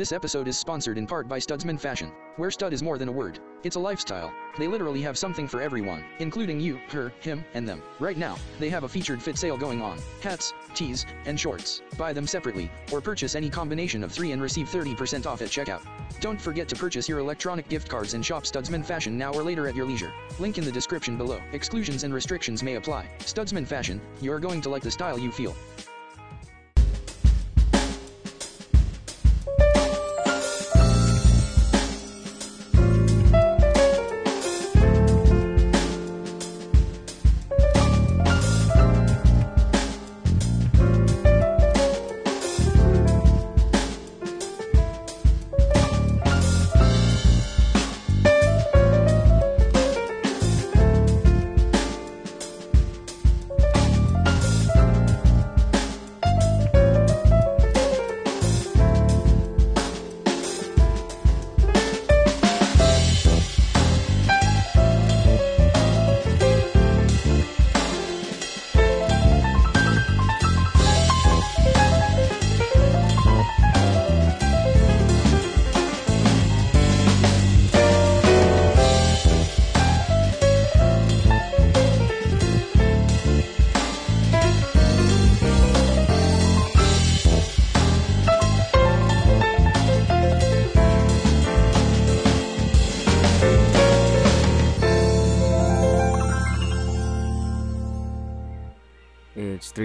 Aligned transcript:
This 0.00 0.12
episode 0.12 0.48
is 0.48 0.56
sponsored 0.56 0.96
in 0.96 1.06
part 1.06 1.28
by 1.28 1.38
Studsman 1.38 1.78
Fashion, 1.78 2.10
where 2.36 2.50
stud 2.50 2.72
is 2.72 2.82
more 2.82 2.96
than 2.96 3.10
a 3.10 3.12
word. 3.12 3.38
It's 3.64 3.76
a 3.76 3.80
lifestyle. 3.80 4.32
They 4.58 4.66
literally 4.66 5.02
have 5.02 5.18
something 5.18 5.46
for 5.46 5.60
everyone, 5.60 6.02
including 6.20 6.58
you, 6.58 6.80
her, 6.88 7.12
him, 7.20 7.44
and 7.52 7.68
them. 7.68 7.82
Right 7.98 8.16
now, 8.16 8.38
they 8.58 8.70
have 8.70 8.84
a 8.84 8.88
featured 8.88 9.22
fit 9.22 9.36
sale 9.36 9.58
going 9.58 9.82
on. 9.82 9.98
Hats, 10.22 10.54
tees, 10.72 11.04
and 11.26 11.38
shorts. 11.38 11.82
Buy 11.98 12.14
them 12.14 12.26
separately, 12.26 12.70
or 12.90 13.02
purchase 13.02 13.34
any 13.34 13.50
combination 13.50 14.02
of 14.02 14.10
three 14.10 14.32
and 14.32 14.40
receive 14.40 14.70
30% 14.70 15.26
off 15.26 15.42
at 15.42 15.48
checkout. 15.48 15.82
Don't 16.22 16.40
forget 16.40 16.66
to 16.68 16.76
purchase 16.76 17.06
your 17.06 17.18
electronic 17.18 17.68
gift 17.68 17.90
cards 17.90 18.14
and 18.14 18.24
shop 18.24 18.44
Studsman 18.44 18.82
Fashion 18.82 19.18
now 19.18 19.34
or 19.34 19.42
later 19.42 19.68
at 19.68 19.74
your 19.74 19.84
leisure. 19.84 20.14
Link 20.38 20.56
in 20.56 20.64
the 20.64 20.72
description 20.72 21.18
below. 21.18 21.42
Exclusions 21.52 22.04
and 22.04 22.14
restrictions 22.14 22.62
may 22.62 22.76
apply. 22.76 23.06
Studsman 23.18 23.66
Fashion, 23.66 24.00
you're 24.22 24.40
going 24.40 24.62
to 24.62 24.70
like 24.70 24.82
the 24.82 24.90
style 24.90 25.18
you 25.18 25.30
feel. 25.30 25.54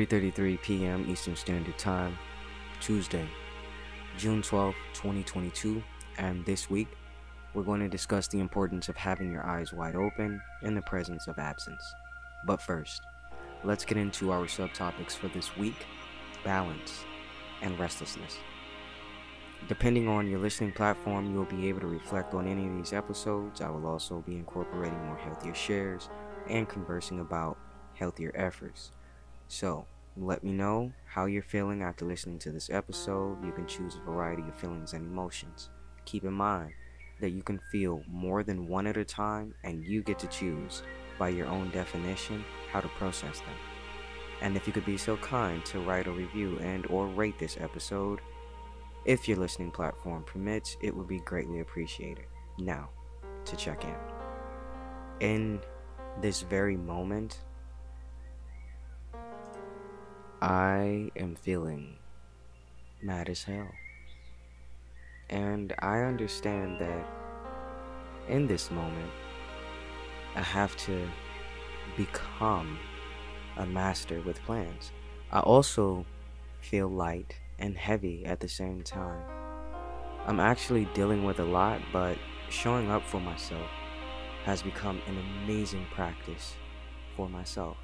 3:33 0.05 0.61
p.m. 0.61 1.05
Eastern 1.09 1.35
Standard 1.35 1.77
Time, 1.79 2.15
Tuesday, 2.79 3.27
June 4.17 4.41
12, 4.41 4.75
2022, 4.93 5.81
and 6.19 6.45
this 6.45 6.69
week 6.69 6.89
we're 7.55 7.63
going 7.63 7.79
to 7.79 7.89
discuss 7.89 8.27
the 8.27 8.39
importance 8.39 8.87
of 8.87 8.95
having 8.95 9.31
your 9.31 9.43
eyes 9.43 9.73
wide 9.73 9.95
open 9.95 10.39
in 10.61 10.75
the 10.75 10.81
presence 10.83 11.27
of 11.27 11.39
absence. 11.39 11.81
But 12.45 12.61
first, 12.61 13.01
let's 13.63 13.83
get 13.83 13.97
into 13.97 14.31
our 14.31 14.45
subtopics 14.45 15.13
for 15.13 15.27
this 15.29 15.57
week: 15.57 15.87
balance 16.43 17.03
and 17.63 17.79
restlessness. 17.79 18.37
Depending 19.67 20.07
on 20.07 20.29
your 20.29 20.39
listening 20.39 20.73
platform, 20.73 21.33
you'll 21.33 21.45
be 21.45 21.67
able 21.67 21.79
to 21.79 21.87
reflect 21.87 22.35
on 22.35 22.45
any 22.47 22.67
of 22.67 22.75
these 22.75 22.93
episodes. 22.93 23.59
I 23.59 23.71
will 23.71 23.87
also 23.87 24.23
be 24.27 24.35
incorporating 24.35 25.03
more 25.05 25.17
healthier 25.17 25.55
shares 25.55 26.09
and 26.47 26.69
conversing 26.69 27.21
about 27.21 27.57
healthier 27.95 28.31
efforts. 28.35 28.91
So, 29.47 29.87
let 30.17 30.43
me 30.43 30.51
know 30.51 30.91
how 31.05 31.25
you're 31.25 31.43
feeling 31.43 31.81
after 31.81 32.05
listening 32.05 32.39
to 32.39 32.51
this 32.51 32.69
episode. 32.69 33.43
You 33.43 33.51
can 33.51 33.67
choose 33.67 33.95
a 33.95 34.11
variety 34.11 34.43
of 34.43 34.57
feelings 34.57 34.93
and 34.93 35.05
emotions. 35.05 35.69
Keep 36.05 36.23
in 36.23 36.33
mind 36.33 36.71
that 37.19 37.31
you 37.31 37.43
can 37.43 37.59
feel 37.71 38.01
more 38.07 38.43
than 38.43 38.67
one 38.67 38.87
at 38.87 38.97
a 38.97 39.05
time, 39.05 39.53
and 39.63 39.85
you 39.85 40.03
get 40.03 40.19
to 40.19 40.27
choose, 40.27 40.83
by 41.17 41.29
your 41.29 41.47
own 41.47 41.69
definition, 41.71 42.43
how 42.71 42.81
to 42.81 42.87
process 42.89 43.39
them. 43.39 43.55
And 44.41 44.57
if 44.57 44.67
you 44.67 44.73
could 44.73 44.85
be 44.85 44.97
so 44.97 45.17
kind 45.17 45.63
to 45.65 45.79
write 45.79 46.07
a 46.07 46.11
review 46.11 46.59
and 46.59 46.85
or 46.87 47.07
rate 47.07 47.39
this 47.39 47.57
episode, 47.59 48.19
if 49.05 49.27
your 49.27 49.37
listening 49.37 49.71
platform 49.71 50.23
permits, 50.23 50.77
it 50.81 50.95
would 50.95 51.07
be 51.07 51.19
greatly 51.19 51.59
appreciated. 51.59 52.25
Now, 52.57 52.89
to 53.45 53.55
check 53.55 53.85
in. 53.85 53.95
In 55.19 55.59
this 56.21 56.41
very 56.41 56.75
moment, 56.75 57.39
I 60.41 61.11
am 61.15 61.35
feeling 61.35 61.95
mad 63.01 63.29
as 63.29 63.43
hell. 63.43 63.69
And 65.29 65.73
I 65.79 66.01
understand 66.01 66.79
that 66.81 67.07
in 68.27 68.45
this 68.47 68.69
moment, 68.69 69.11
I 70.35 70.41
have 70.41 70.75
to 70.77 71.07
become 71.95 72.77
a 73.57 73.65
master 73.65 74.21
with 74.21 74.41
plans. 74.43 74.91
I 75.31 75.39
also 75.39 76.05
feel 76.59 76.89
light 76.89 77.35
and 77.57 77.77
heavy 77.77 78.25
at 78.25 78.41
the 78.41 78.49
same 78.49 78.83
time. 78.83 79.23
I'm 80.25 80.39
actually 80.39 80.85
dealing 80.93 81.23
with 81.23 81.39
a 81.39 81.45
lot, 81.45 81.79
but 81.93 82.17
showing 82.49 82.91
up 82.91 83.05
for 83.05 83.21
myself 83.21 83.69
has 84.43 84.61
become 84.61 85.01
an 85.07 85.17
amazing 85.17 85.85
practice 85.93 86.55
for 87.15 87.29
myself. 87.29 87.77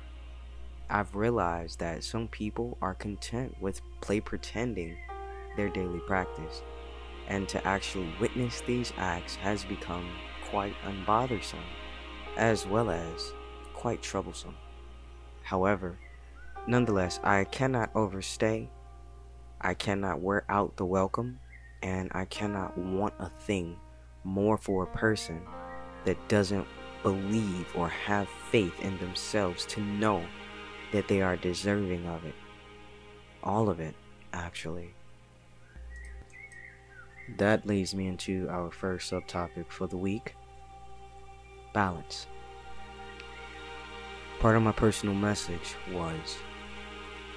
I've 0.91 1.15
realized 1.15 1.79
that 1.79 2.03
some 2.03 2.27
people 2.27 2.77
are 2.81 2.93
content 2.93 3.55
with 3.61 3.81
play 4.01 4.19
pretending 4.19 4.97
their 5.55 5.69
daily 5.69 6.01
practice, 6.01 6.61
and 7.29 7.47
to 7.47 7.65
actually 7.65 8.13
witness 8.19 8.59
these 8.59 8.91
acts 8.97 9.35
has 9.35 9.63
become 9.63 10.05
quite 10.49 10.75
unbothersome, 10.83 11.63
as 12.35 12.67
well 12.67 12.89
as 12.91 13.31
quite 13.73 14.01
troublesome. 14.01 14.55
However, 15.43 15.97
nonetheless, 16.67 17.21
I 17.23 17.45
cannot 17.45 17.89
overstay, 17.95 18.69
I 19.61 19.75
cannot 19.75 20.19
wear 20.19 20.43
out 20.49 20.75
the 20.75 20.85
welcome, 20.85 21.39
and 21.81 22.11
I 22.13 22.25
cannot 22.25 22.77
want 22.77 23.13
a 23.17 23.29
thing 23.29 23.77
more 24.25 24.57
for 24.57 24.83
a 24.83 24.97
person 24.97 25.39
that 26.03 26.27
doesn't 26.27 26.67
believe 27.01 27.67
or 27.75 27.87
have 27.87 28.27
faith 28.51 28.77
in 28.81 28.97
themselves 28.97 29.65
to 29.67 29.79
know 29.79 30.21
that 30.91 31.07
they 31.07 31.21
are 31.21 31.37
deserving 31.37 32.07
of 32.07 32.25
it. 32.25 32.35
All 33.43 33.69
of 33.69 33.79
it, 33.79 33.95
actually. 34.33 34.93
That 37.37 37.65
leads 37.65 37.95
me 37.95 38.07
into 38.07 38.47
our 38.49 38.71
first 38.71 39.11
subtopic 39.11 39.69
for 39.69 39.87
the 39.87 39.97
week 39.97 40.35
balance. 41.73 42.27
Part 44.39 44.55
of 44.55 44.63
my 44.63 44.71
personal 44.71 45.15
message 45.15 45.75
was 45.91 46.37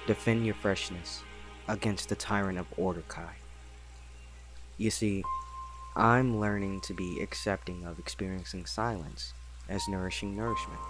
defend 0.07 0.45
your 0.45 0.55
freshness 0.55 1.23
against 1.67 2.09
the 2.09 2.15
tyrant 2.15 2.59
of 2.59 2.67
Order-Kai. 2.77 3.35
You 4.77 4.89
see, 4.89 5.23
I'm 5.95 6.39
learning 6.39 6.81
to 6.81 6.93
be 6.93 7.21
accepting 7.21 7.85
of 7.85 7.99
experiencing 7.99 8.65
silence 8.65 9.33
as 9.69 9.87
nourishing 9.87 10.35
nourishment 10.35 10.81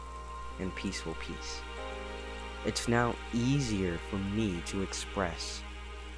and 0.59 0.75
peaceful 0.75 1.15
peace. 1.19 1.61
It's 2.65 2.87
now 2.87 3.15
easier 3.31 3.99
for 4.09 4.17
me 4.17 4.61
to 4.67 4.81
express, 4.81 5.61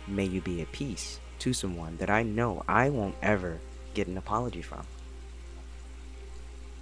may 0.08 0.24
you 0.24 0.40
be 0.40 0.62
at 0.62 0.72
peace, 0.72 1.19
to 1.40 1.52
someone 1.52 1.98
that 1.98 2.10
I 2.10 2.24
know 2.24 2.63
I 2.68 2.89
won't 2.89 3.16
ever 3.22 3.60
get 3.94 4.07
an 4.07 4.18
apology 4.18 4.62
from. 4.62 4.86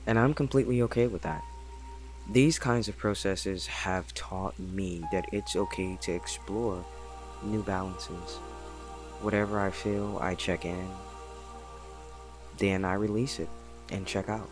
And 0.05 0.19
I'm 0.19 0.35
completely 0.35 0.83
okay 0.83 1.07
with 1.07 1.23
that. 1.23 1.43
These 2.31 2.59
kinds 2.59 2.87
of 2.87 2.97
processes 2.97 3.65
have 3.65 4.13
taught 4.13 4.57
me 4.59 5.03
that 5.11 5.25
it's 5.31 5.55
okay 5.55 5.97
to 6.01 6.11
explore 6.11 6.85
new 7.43 7.63
balances. 7.63 8.37
Whatever 9.21 9.59
I 9.59 9.71
feel, 9.71 10.19
I 10.21 10.35
check 10.35 10.65
in. 10.65 10.87
Then 12.57 12.85
I 12.85 12.93
release 12.93 13.39
it 13.39 13.49
and 13.91 14.05
check 14.05 14.29
out. 14.29 14.49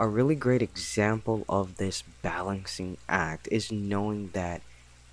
A 0.00 0.08
really 0.08 0.34
great 0.34 0.60
example 0.60 1.44
of 1.48 1.76
this 1.76 2.02
balancing 2.20 2.96
act 3.08 3.46
is 3.52 3.70
knowing 3.70 4.30
that 4.32 4.60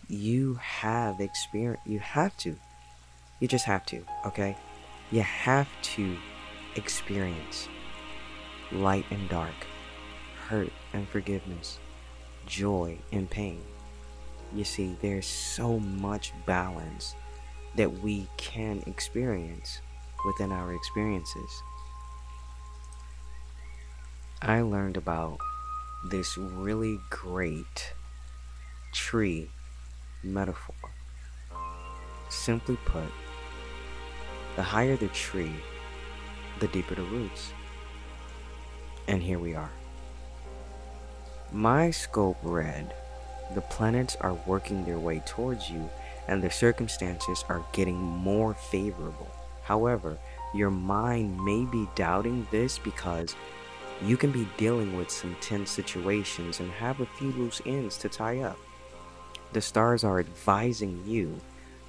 you 0.07 0.55
have 0.55 1.21
experience, 1.21 1.81
you 1.85 1.99
have 1.99 2.35
to. 2.37 2.55
You 3.39 3.47
just 3.47 3.65
have 3.65 3.85
to, 3.87 4.03
okay? 4.25 4.57
You 5.11 5.21
have 5.21 5.67
to 5.95 6.17
experience 6.75 7.67
light 8.71 9.05
and 9.11 9.29
dark, 9.29 9.53
hurt 10.47 10.71
and 10.93 11.07
forgiveness, 11.07 11.77
joy 12.47 12.97
and 13.11 13.29
pain. 13.29 13.61
You 14.51 14.63
see, 14.63 14.97
there's 14.99 15.27
so 15.27 15.77
much 15.77 16.33
balance 16.47 17.13
that 17.75 18.01
we 18.01 18.27
can 18.37 18.81
experience 18.87 19.79
within 20.25 20.51
our 20.51 20.73
experiences. 20.73 21.61
I 24.43 24.61
learned 24.61 24.97
about 24.97 25.37
this 26.03 26.35
really 26.35 26.99
great 27.11 27.93
tree 28.91 29.51
metaphor. 30.23 30.75
Simply 32.27 32.75
put, 32.83 33.11
the 34.55 34.63
higher 34.63 34.97
the 34.97 35.09
tree, 35.09 35.53
the 36.59 36.67
deeper 36.69 36.95
the 36.95 37.03
roots. 37.03 37.53
And 39.07 39.21
here 39.21 39.37
we 39.37 39.53
are. 39.53 39.69
My 41.51 41.91
scope 41.91 42.37
read 42.41 42.95
the 43.53 43.61
planets 43.61 44.15
are 44.21 44.33
working 44.47 44.83
their 44.85 44.97
way 44.97 45.21
towards 45.27 45.69
you 45.69 45.87
and 46.27 46.41
the 46.41 46.49
circumstances 46.49 47.45
are 47.47 47.63
getting 47.73 48.01
more 48.01 48.55
favorable. 48.55 49.29
However, 49.61 50.17
your 50.55 50.71
mind 50.71 51.39
may 51.45 51.63
be 51.65 51.87
doubting 51.93 52.47
this 52.49 52.79
because 52.79 53.35
you 54.03 54.17
can 54.17 54.31
be 54.31 54.47
dealing 54.57 54.97
with 54.97 55.11
some 55.11 55.35
tense 55.41 55.69
situations 55.69 56.59
and 56.59 56.71
have 56.71 56.99
a 56.99 57.05
few 57.05 57.31
loose 57.33 57.61
ends 57.65 57.97
to 57.97 58.09
tie 58.09 58.39
up. 58.39 58.57
The 59.53 59.61
stars 59.61 60.03
are 60.03 60.19
advising 60.19 61.03
you 61.05 61.39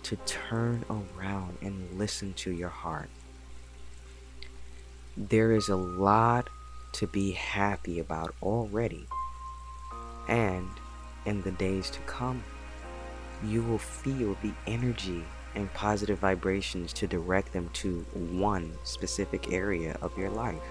to 0.02 0.16
turn 0.26 0.84
around 0.90 1.56
and 1.62 1.98
listen 1.98 2.34
to 2.34 2.52
your 2.52 2.68
heart. 2.68 3.08
There 5.16 5.52
is 5.52 5.68
a 5.68 5.76
lot 5.76 6.50
to 6.94 7.06
be 7.06 7.32
happy 7.32 7.98
about 7.98 8.34
already, 8.42 9.06
and 10.28 10.68
in 11.24 11.40
the 11.42 11.52
days 11.52 11.88
to 11.90 12.00
come, 12.00 12.42
you 13.44 13.62
will 13.62 13.78
feel 13.78 14.36
the 14.42 14.52
energy 14.66 15.24
and 15.54 15.72
positive 15.72 16.18
vibrations 16.18 16.92
to 16.94 17.06
direct 17.06 17.52
them 17.52 17.70
to 17.74 18.00
one 18.14 18.72
specific 18.84 19.52
area 19.52 19.96
of 20.02 20.16
your 20.18 20.30
life 20.30 20.62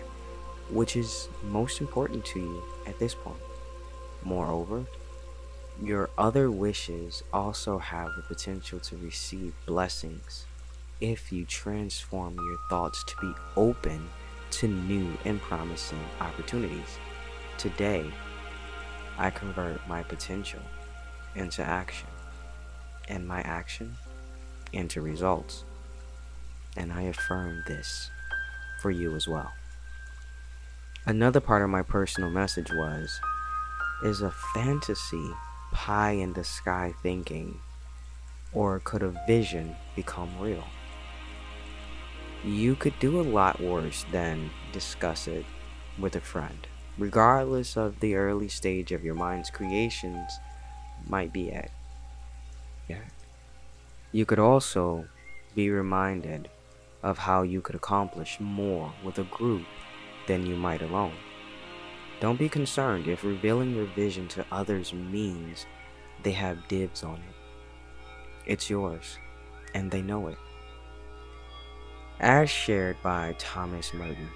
which 0.69 0.95
is 0.95 1.27
most 1.43 1.81
important 1.81 2.25
to 2.25 2.39
you 2.39 2.63
at 2.87 2.99
this 2.99 3.13
point. 3.13 3.41
Moreover, 4.23 4.85
your 5.81 6.09
other 6.17 6.51
wishes 6.51 7.23
also 7.33 7.77
have 7.77 8.09
the 8.15 8.21
potential 8.21 8.79
to 8.79 8.97
receive 8.97 9.53
blessings 9.65 10.45
if 10.99 11.31
you 11.31 11.45
transform 11.45 12.35
your 12.35 12.57
thoughts 12.69 13.03
to 13.05 13.15
be 13.19 13.33
open 13.57 14.07
to 14.51 14.67
new 14.67 15.17
and 15.25 15.41
promising 15.41 16.03
opportunities. 16.19 16.99
Today, 17.57 18.05
I 19.17 19.29
convert 19.29 19.85
my 19.87 20.03
potential 20.03 20.61
into 21.35 21.63
action 21.63 22.09
and 23.07 23.27
my 23.27 23.41
action 23.41 23.95
into 24.73 25.01
results. 25.01 25.63
And 26.77 26.93
I 26.93 27.03
affirm 27.03 27.63
this 27.67 28.09
for 28.81 28.91
you 28.91 29.15
as 29.15 29.27
well. 29.27 29.51
Another 31.07 31.39
part 31.39 31.63
of 31.63 31.69
my 31.71 31.81
personal 31.81 32.29
message 32.29 32.69
was 32.71 33.19
Is 34.03 34.21
a 34.21 34.29
fantasy 34.53 35.31
pie 35.71 36.11
in 36.11 36.33
the 36.33 36.43
sky 36.43 36.93
thinking, 37.01 37.59
or 38.53 38.81
could 38.81 39.01
a 39.01 39.15
vision 39.25 39.75
become 39.95 40.29
real? 40.39 40.63
You 42.45 42.75
could 42.75 42.99
do 42.99 43.19
a 43.19 43.23
lot 43.23 43.59
worse 43.59 44.05
than 44.11 44.51
discuss 44.73 45.27
it 45.27 45.43
with 45.97 46.15
a 46.15 46.21
friend, 46.21 46.67
regardless 46.99 47.75
of 47.77 47.99
the 47.99 48.13
early 48.13 48.47
stage 48.47 48.91
of 48.91 49.03
your 49.03 49.15
mind's 49.15 49.49
creations 49.49 50.31
might 51.07 51.33
be 51.33 51.51
at. 51.51 51.71
Yeah. 52.87 53.05
You 54.11 54.27
could 54.27 54.39
also 54.39 55.07
be 55.55 55.71
reminded 55.71 56.47
of 57.01 57.17
how 57.17 57.41
you 57.41 57.59
could 57.59 57.75
accomplish 57.75 58.39
more 58.39 58.93
with 59.03 59.17
a 59.17 59.23
group 59.23 59.65
than 60.31 60.45
you 60.45 60.55
might 60.55 60.81
alone. 60.81 61.11
Don't 62.21 62.39
be 62.39 62.47
concerned 62.47 63.05
if 63.05 63.25
revealing 63.25 63.75
your 63.75 63.87
vision 63.87 64.29
to 64.29 64.45
others 64.49 64.93
means 64.93 65.65
they 66.23 66.31
have 66.31 66.69
dibs 66.69 67.03
on 67.03 67.15
it. 67.15 67.35
It's 68.45 68.69
yours, 68.69 69.17
and 69.73 69.91
they 69.91 70.01
know 70.01 70.27
it. 70.27 70.37
As 72.21 72.49
shared 72.49 72.95
by 73.03 73.35
Thomas 73.39 73.93
Merton, 73.93 74.29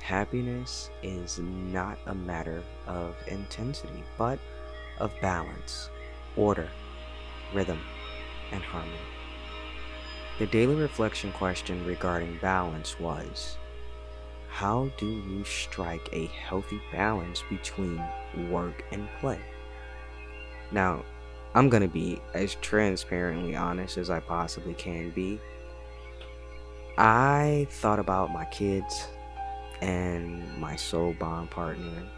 happiness 0.00 0.88
is 1.02 1.40
not 1.40 1.98
a 2.06 2.14
matter 2.14 2.62
of 2.86 3.16
intensity, 3.26 4.04
but 4.16 4.38
of 5.00 5.10
balance, 5.20 5.90
order, 6.36 6.68
rhythm, 7.52 7.80
and 8.52 8.62
harmony. 8.62 9.00
The 10.38 10.46
daily 10.46 10.76
reflection 10.76 11.32
question 11.32 11.84
regarding 11.84 12.38
balance 12.40 13.00
was 13.00 13.58
how 14.48 14.90
do 14.96 15.06
you 15.06 15.44
strike 15.44 16.08
a 16.12 16.26
healthy 16.26 16.80
balance 16.90 17.42
between 17.48 18.02
work 18.50 18.82
and 18.90 19.08
play? 19.20 19.38
Now, 20.72 21.04
I'm 21.54 21.68
going 21.68 21.82
to 21.82 21.88
be 21.88 22.20
as 22.34 22.56
transparently 22.56 23.54
honest 23.54 23.96
as 23.96 24.10
I 24.10 24.20
possibly 24.20 24.74
can 24.74 25.10
be. 25.10 25.40
I 26.96 27.66
thought 27.70 27.98
about 27.98 28.32
my 28.32 28.44
kids 28.46 29.06
and 29.80 30.42
my 30.58 30.76
soul 30.76 31.14
bond 31.18 31.50
partner 31.50 32.08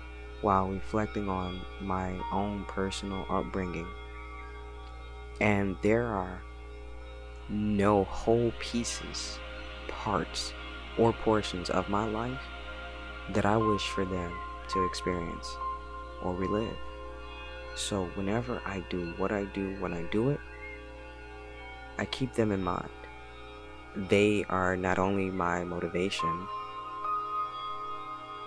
while 0.41 0.71
reflecting 0.71 1.29
on 1.29 1.61
my 1.81 2.19
own 2.33 2.65
personal 2.67 3.27
upbringing. 3.29 3.87
And 5.41 5.77
there 5.83 6.07
are 6.07 6.41
no 7.49 8.05
whole 8.05 8.53
pieces, 8.59 9.39
parts 9.89 10.55
or 10.99 11.13
portions 11.13 11.71
of 11.71 11.89
my 11.89 12.05
life 12.05 12.41
that 13.33 13.47
I 13.47 13.57
wish 13.57 13.87
for 13.89 14.05
them 14.05 14.33
to 14.71 14.85
experience 14.87 15.57
or 16.23 16.35
relive. 16.35 16.77
So 17.77 18.07
whenever 18.15 18.61
I 18.67 18.85
do 18.91 19.15
what 19.17 19.33
I 19.33 19.45
do 19.45 19.77
when 19.81 19.93
I 19.93 20.03
do 20.11 20.31
it, 20.31 20.41
I 21.99 22.05
keep 22.07 22.35
them 22.35 22.53
in 22.53 22.63
mind. 22.63 22.91
They 24.09 24.45
are 24.49 24.77
not 24.77 24.99
only 24.99 25.31
my 25.31 25.65
motivation, 25.65 26.47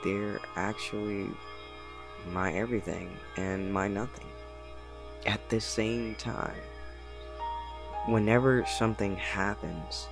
they're 0.03 0.39
actually 0.55 1.29
my 2.31 2.53
everything 2.53 3.09
and 3.37 3.73
my 3.73 3.87
nothing. 3.87 4.27
At 5.25 5.49
the 5.49 5.61
same 5.61 6.15
time, 6.15 6.61
whenever 8.07 8.65
something 8.65 9.15
happens 9.15 10.07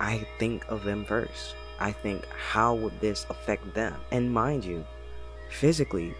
I 0.00 0.26
think 0.38 0.64
of 0.68 0.84
them 0.84 1.04
first. 1.04 1.54
I 1.78 1.92
think, 1.92 2.24
how 2.26 2.74
would 2.74 3.00
this 3.00 3.26
affect 3.30 3.74
them? 3.74 3.94
And 4.10 4.32
mind 4.32 4.64
you, 4.64 4.84
physically, 5.50 6.14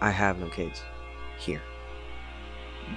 I 0.00 0.10
have 0.10 0.38
no 0.38 0.48
kids 0.48 0.82
here. 1.38 1.62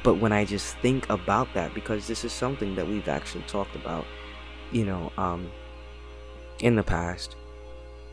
But 0.03 0.15
when 0.15 0.31
I 0.31 0.45
just 0.45 0.77
think 0.77 1.09
about 1.09 1.53
that, 1.53 1.73
because 1.73 2.07
this 2.07 2.23
is 2.25 2.31
something 2.31 2.75
that 2.75 2.87
we've 2.87 3.07
actually 3.07 3.43
talked 3.43 3.75
about, 3.75 4.05
you 4.71 4.85
know, 4.85 5.11
um, 5.17 5.51
in 6.59 6.75
the 6.75 6.83
past, 6.83 7.35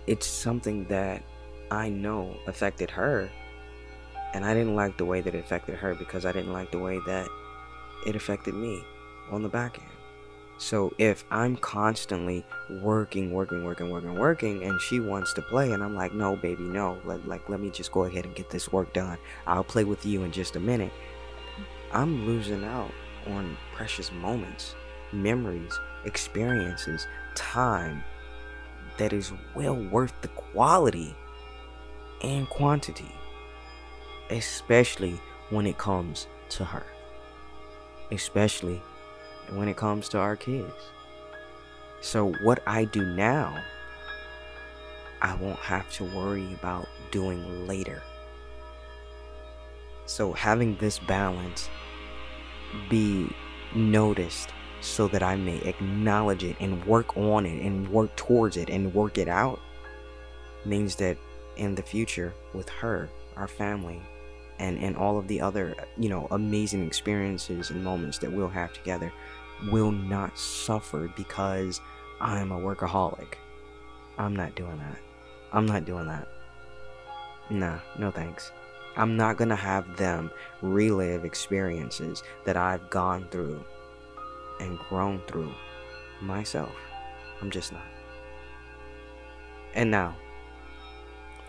it's 0.07 0.27
something 0.27 0.85
that 0.87 1.23
I 1.71 1.89
know 1.89 2.37
affected 2.47 2.91
her. 2.91 3.31
And 4.35 4.45
I 4.45 4.55
didn't 4.55 4.75
like 4.75 4.97
the 4.97 5.05
way 5.05 5.21
that 5.21 5.35
it 5.35 5.39
affected 5.39 5.77
her 5.77 5.95
because 5.95 6.25
I 6.25 6.33
didn't 6.33 6.53
like 6.53 6.71
the 6.71 6.79
way 6.79 6.99
that 7.07 7.29
it 8.07 8.17
affected 8.17 8.55
me 8.55 8.83
on 9.31 9.43
the 9.43 9.49
back 9.49 9.79
end. 9.79 9.92
So 10.63 10.95
if 10.97 11.25
I'm 11.29 11.57
constantly 11.57 12.47
working, 12.71 13.33
working, 13.33 13.65
working, 13.65 13.91
working, 13.91 14.15
working, 14.15 14.63
and 14.63 14.81
she 14.81 15.01
wants 15.01 15.33
to 15.33 15.43
play, 15.43 15.73
and 15.73 15.83
I'm 15.83 15.97
like, 15.97 16.15
no, 16.15 16.37
baby, 16.37 16.63
no, 16.63 17.01
let, 17.05 17.27
like, 17.27 17.49
let 17.49 17.59
me 17.59 17.69
just 17.69 17.91
go 17.91 18.05
ahead 18.05 18.25
and 18.27 18.35
get 18.37 18.49
this 18.49 18.71
work 18.71 18.93
done. 18.93 19.19
I'll 19.45 19.65
play 19.65 19.83
with 19.83 20.07
you 20.07 20.23
in 20.23 20.31
just 20.31 20.55
a 20.55 20.61
minute. 20.61 20.93
I'm 21.91 22.27
losing 22.27 22.63
out 22.63 22.93
on 23.27 23.57
precious 23.75 24.13
moments, 24.13 24.77
memories, 25.13 25.77
experiences, 26.05 27.09
time 27.35 28.05
that 28.99 29.13
is 29.13 29.33
well 29.57 29.75
worth 29.75 30.15
the 30.23 30.29
quality 30.29 31.13
and 32.23 32.49
quantity, 32.49 33.13
especially 34.31 35.21
when 35.51 35.67
it 35.67 35.77
comes 35.77 36.29
to 36.51 36.65
her. 36.65 36.87
Especially 38.13 38.81
when 39.57 39.69
it 39.69 39.77
comes 39.77 40.09
to 40.11 40.19
our 40.19 40.37
kids. 40.37 40.73
So, 42.01 42.33
what 42.43 42.63
I 42.67 42.85
do 42.85 43.05
now, 43.05 43.63
I 45.21 45.35
won't 45.37 45.59
have 45.61 45.91
to 45.93 46.05
worry 46.05 46.53
about 46.55 46.89
doing 47.11 47.67
later. 47.67 48.03
So, 50.07 50.33
having 50.33 50.77
this 50.77 50.99
balance 50.99 51.69
be 52.91 53.31
noticed 53.75 54.51
so 54.81 55.07
that 55.09 55.23
I 55.23 55.37
may 55.37 55.59
acknowledge 55.59 56.43
it 56.43 56.57
and 56.59 56.85
work 56.85 57.17
on 57.17 57.47
it 57.47 57.65
and 57.65 57.89
work 57.89 58.15
towards 58.17 58.57
it 58.57 58.69
and 58.69 58.93
work 58.93 59.17
it 59.17 59.29
out 59.29 59.61
means 60.65 60.97
that 60.97 61.17
in 61.57 61.75
the 61.75 61.83
future 61.83 62.35
with 62.53 62.69
her, 62.69 63.09
our 63.37 63.47
family, 63.47 64.03
and 64.59 64.79
and 64.79 64.97
all 64.97 65.19
of 65.19 65.29
the 65.29 65.41
other 65.41 65.75
you 65.99 66.09
know 66.09 66.27
amazing 66.31 66.87
experiences 66.87 67.71
and 67.71 67.83
moments 67.83 68.19
that 68.19 68.33
we'll 68.33 68.49
have 68.49 68.73
together 68.73 69.13
will 69.71 69.93
not 69.93 70.39
suffer 70.39 71.11
because 71.17 71.81
I'm 72.21 72.53
a 72.53 72.59
workaholic. 72.59 73.35
I'm 74.19 74.35
not 74.35 74.55
doing 74.55 74.79
that. 74.79 74.99
I'm 75.53 75.67
not 75.67 75.85
doing 75.85 76.07
that. 76.07 76.29
Nah, 77.51 77.79
no 77.99 78.11
thanks. 78.11 78.53
I'm 78.97 79.17
not 79.17 79.37
gonna 79.37 79.57
have 79.57 79.97
them 79.97 80.31
relive 80.61 81.25
experiences 81.25 82.23
that 82.45 82.57
I've 82.57 82.91
gone 82.91 83.27
through 83.31 83.65
and 84.61 84.79
grown 84.79 85.21
through 85.27 85.53
myself. 86.21 86.75
I'm 87.41 87.51
just 87.51 87.73
not. 87.73 87.83
And 89.75 89.91
now, 89.91 90.17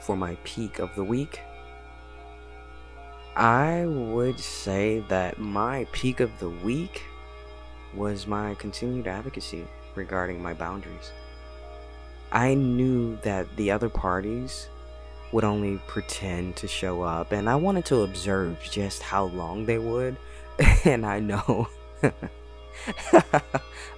for 0.02 0.16
my 0.16 0.38
peak 0.44 0.80
of 0.80 0.94
the 0.96 1.04
week, 1.04 1.40
I 3.36 3.86
would 3.86 4.40
say 4.40 5.00
that 5.10 5.40
my 5.40 5.86
peak 5.92 6.20
of 6.20 6.32
the 6.40 6.50
week 6.50 7.04
was 7.96 8.28
my 8.28 8.56
continued 8.56 9.08
advocacy 9.08 9.68
regarding 9.96 10.42
my 10.42 10.54
boundaries. 10.54 11.12
I 12.32 12.56
knew 12.56 13.18
that 13.18 13.48
the 13.56 13.72
other 13.72 13.90
parties 13.90 14.70
would 15.32 15.44
only 15.44 15.80
pretend 15.88 16.56
to 16.58 16.68
show 16.68 17.02
up, 17.02 17.32
and 17.32 17.50
I 17.50 17.56
wanted 17.56 17.86
to 17.86 18.02
observe 18.02 18.58
just 18.62 19.02
how 19.02 19.26
long 19.26 19.66
they 19.66 19.78
would. 19.78 20.18
and 20.86 21.06
I 21.06 21.20
know 21.20 21.68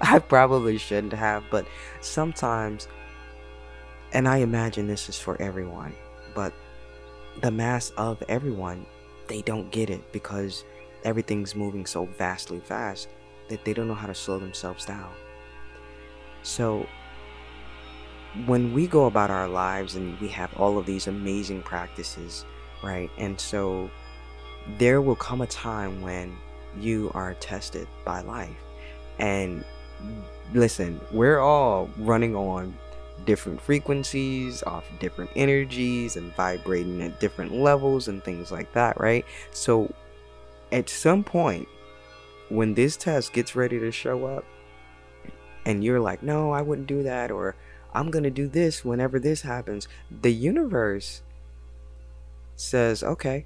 I 0.02 0.20
probably 0.20 0.78
shouldn't 0.78 1.14
have, 1.14 1.44
but 1.50 1.66
sometimes, 2.02 2.88
and 4.14 4.28
I 4.28 4.38
imagine 4.38 4.88
this 4.88 5.10
is 5.10 5.20
for 5.20 5.42
everyone, 5.42 5.94
but 6.34 6.54
the 7.42 7.52
mass 7.52 7.92
of 7.98 8.24
everyone, 8.30 8.86
they 9.28 9.42
don't 9.42 9.72
get 9.72 9.90
it 9.90 10.12
because 10.12 10.64
everything's 11.04 11.56
moving 11.56 11.86
so 11.86 12.06
vastly 12.18 12.60
fast 12.60 13.10
that 13.50 13.64
they 13.66 13.74
don't 13.74 13.88
know 13.88 13.94
how 13.96 14.08
to 14.08 14.16
slow 14.16 14.40
themselves 14.40 14.86
down. 14.86 15.12
So 16.44 16.88
when 18.46 18.74
we 18.74 18.88
go 18.88 19.06
about 19.06 19.32
our 19.32 19.48
lives 19.48 19.96
and 19.96 20.20
we 20.20 20.28
have 20.30 20.54
all 20.56 20.78
of 20.78 20.86
these 20.86 21.08
amazing 21.08 21.62
practices, 21.62 22.46
right? 22.84 23.10
And 23.18 23.40
so 23.40 23.90
there 24.78 25.02
will 25.02 25.16
come 25.16 25.42
a 25.42 25.48
time 25.48 26.02
when 26.02 26.36
you 26.80 27.12
are 27.14 27.34
tested 27.36 27.88
by 28.04 28.22
life. 28.22 28.58
And 29.20 29.64
listen, 30.54 31.00
we're 31.12 31.40
all 31.40 31.90
running 31.98 32.36
on 32.36 32.78
different 33.26 33.62
frequencies, 33.62 34.62
off 34.64 34.86
different 35.00 35.32
energies, 35.36 36.18
and 36.18 36.36
vibrating 36.36 37.02
at 37.02 37.20
different 37.20 37.54
levels 37.54 38.08
and 38.08 38.24
things 38.24 38.52
like 38.52 38.72
that, 38.74 39.00
right? 39.00 39.26
So 39.52 39.94
at 40.72 40.90
some 40.90 41.24
point, 41.24 41.68
when 42.50 42.74
this 42.74 42.98
test 42.98 43.34
gets 43.34 43.56
ready 43.56 43.80
to 43.80 43.92
show 43.92 44.26
up, 44.26 44.46
and 45.66 45.84
you're 45.84 46.00
like, 46.00 46.22
no, 46.22 46.52
I 46.52 46.62
wouldn't 46.62 46.88
do 46.88 47.04
that, 47.04 47.32
or 47.32 47.56
I'm 47.94 48.12
going 48.12 48.24
to 48.24 48.30
do 48.30 48.48
this 48.48 48.86
whenever 48.86 49.20
this 49.20 49.42
happens. 49.42 49.88
The 50.12 50.34
universe 50.34 51.24
says, 52.56 53.04
okay, 53.04 53.46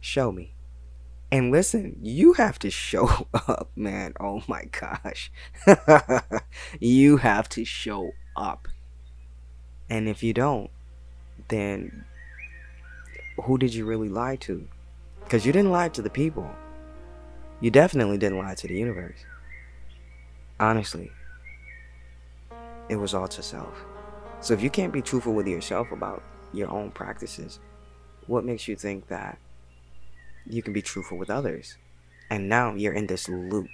show 0.00 0.30
me. 0.30 0.54
And 1.32 1.50
listen, 1.50 1.98
you 2.02 2.34
have 2.34 2.58
to 2.60 2.70
show 2.70 3.26
up, 3.34 3.70
man. 3.74 4.14
Oh 4.20 4.42
my 4.46 4.64
gosh. 4.66 5.32
you 6.80 7.16
have 7.16 7.48
to 7.50 7.64
show 7.64 8.12
up. 8.36 8.68
And 9.90 10.08
if 10.08 10.22
you 10.22 10.32
don't, 10.32 10.70
then 11.48 12.04
who 13.44 13.58
did 13.58 13.74
you 13.74 13.84
really 13.84 14.08
lie 14.08 14.36
to? 14.36 14.68
Because 15.24 15.44
you 15.44 15.52
didn't 15.52 15.72
lie 15.72 15.88
to 15.90 16.02
the 16.02 16.10
people. 16.10 16.48
You 17.60 17.70
definitely 17.70 18.18
didn't 18.18 18.38
lie 18.38 18.54
to 18.54 18.68
the 18.68 18.76
universe. 18.76 19.18
Honestly, 20.60 21.10
it 22.88 22.96
was 22.96 23.14
all 23.14 23.28
to 23.28 23.42
self. 23.42 23.84
So 24.40 24.52
if 24.54 24.62
you 24.62 24.70
can't 24.70 24.92
be 24.92 25.02
truthful 25.02 25.32
with 25.32 25.46
yourself 25.46 25.90
about 25.90 26.22
your 26.52 26.70
own 26.70 26.90
practices, 26.90 27.58
what 28.26 28.44
makes 28.44 28.68
you 28.68 28.76
think 28.76 29.08
that 29.08 29.38
you 30.44 30.62
can 30.62 30.72
be 30.72 30.82
truthful 30.82 31.16
with 31.16 31.30
others? 31.30 31.76
And 32.30 32.48
now 32.48 32.74
you're 32.74 32.92
in 32.92 33.06
this 33.06 33.28
loop. 33.28 33.70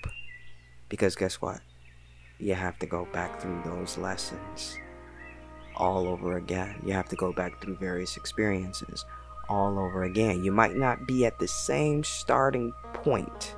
Because 0.89 1.17
guess 1.17 1.41
what? 1.41 1.61
You 2.39 2.55
have 2.55 2.79
to 2.81 2.87
go 2.87 3.09
back 3.13 3.41
through 3.41 3.63
those 3.65 3.99
lessons 3.99 4.79
all 5.75 6.07
over 6.07 6.37
again. 6.37 6.81
You 6.85 6.93
have 6.93 7.09
to 7.09 7.17
go 7.17 7.33
back 7.33 7.61
through 7.61 7.77
various 7.77 8.17
experiences 8.17 9.05
all 9.49 9.79
over 9.79 10.05
again. 10.05 10.45
You 10.45 10.53
might 10.53 10.77
not 10.77 11.07
be 11.07 11.25
at 11.25 11.39
the 11.39 11.49
same 11.49 12.05
starting 12.05 12.73
point. 12.93 13.57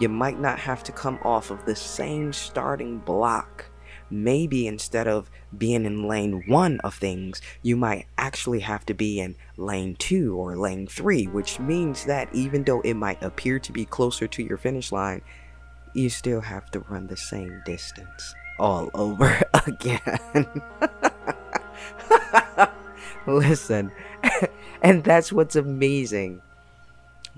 You 0.00 0.08
might 0.08 0.40
not 0.40 0.58
have 0.58 0.82
to 0.84 0.92
come 0.92 1.18
off 1.22 1.50
of 1.50 1.64
the 1.64 1.76
same 1.76 2.32
starting 2.32 2.98
block 2.98 3.70
maybe 4.10 4.66
instead 4.66 5.06
of 5.06 5.30
being 5.56 5.84
in 5.84 6.06
lane 6.06 6.42
one 6.46 6.80
of 6.80 6.94
things, 6.94 7.40
you 7.62 7.76
might 7.76 8.06
actually 8.18 8.60
have 8.60 8.84
to 8.86 8.94
be 8.94 9.20
in 9.20 9.36
lane 9.56 9.94
two 9.96 10.36
or 10.36 10.56
lane 10.56 10.86
three, 10.86 11.26
which 11.26 11.58
means 11.60 12.04
that 12.04 12.28
even 12.34 12.64
though 12.64 12.80
it 12.80 12.94
might 12.94 13.22
appear 13.22 13.58
to 13.58 13.72
be 13.72 13.84
closer 13.84 14.26
to 14.26 14.42
your 14.42 14.58
finish 14.58 14.92
line, 14.92 15.22
you 15.94 16.08
still 16.08 16.40
have 16.40 16.70
to 16.70 16.80
run 16.80 17.06
the 17.06 17.16
same 17.16 17.62
distance 17.64 18.34
all 18.58 18.90
over 18.94 19.40
again. 19.66 20.62
Listen, 23.26 23.92
and 24.82 25.04
that's 25.04 25.32
what's 25.32 25.56
amazing. 25.56 26.42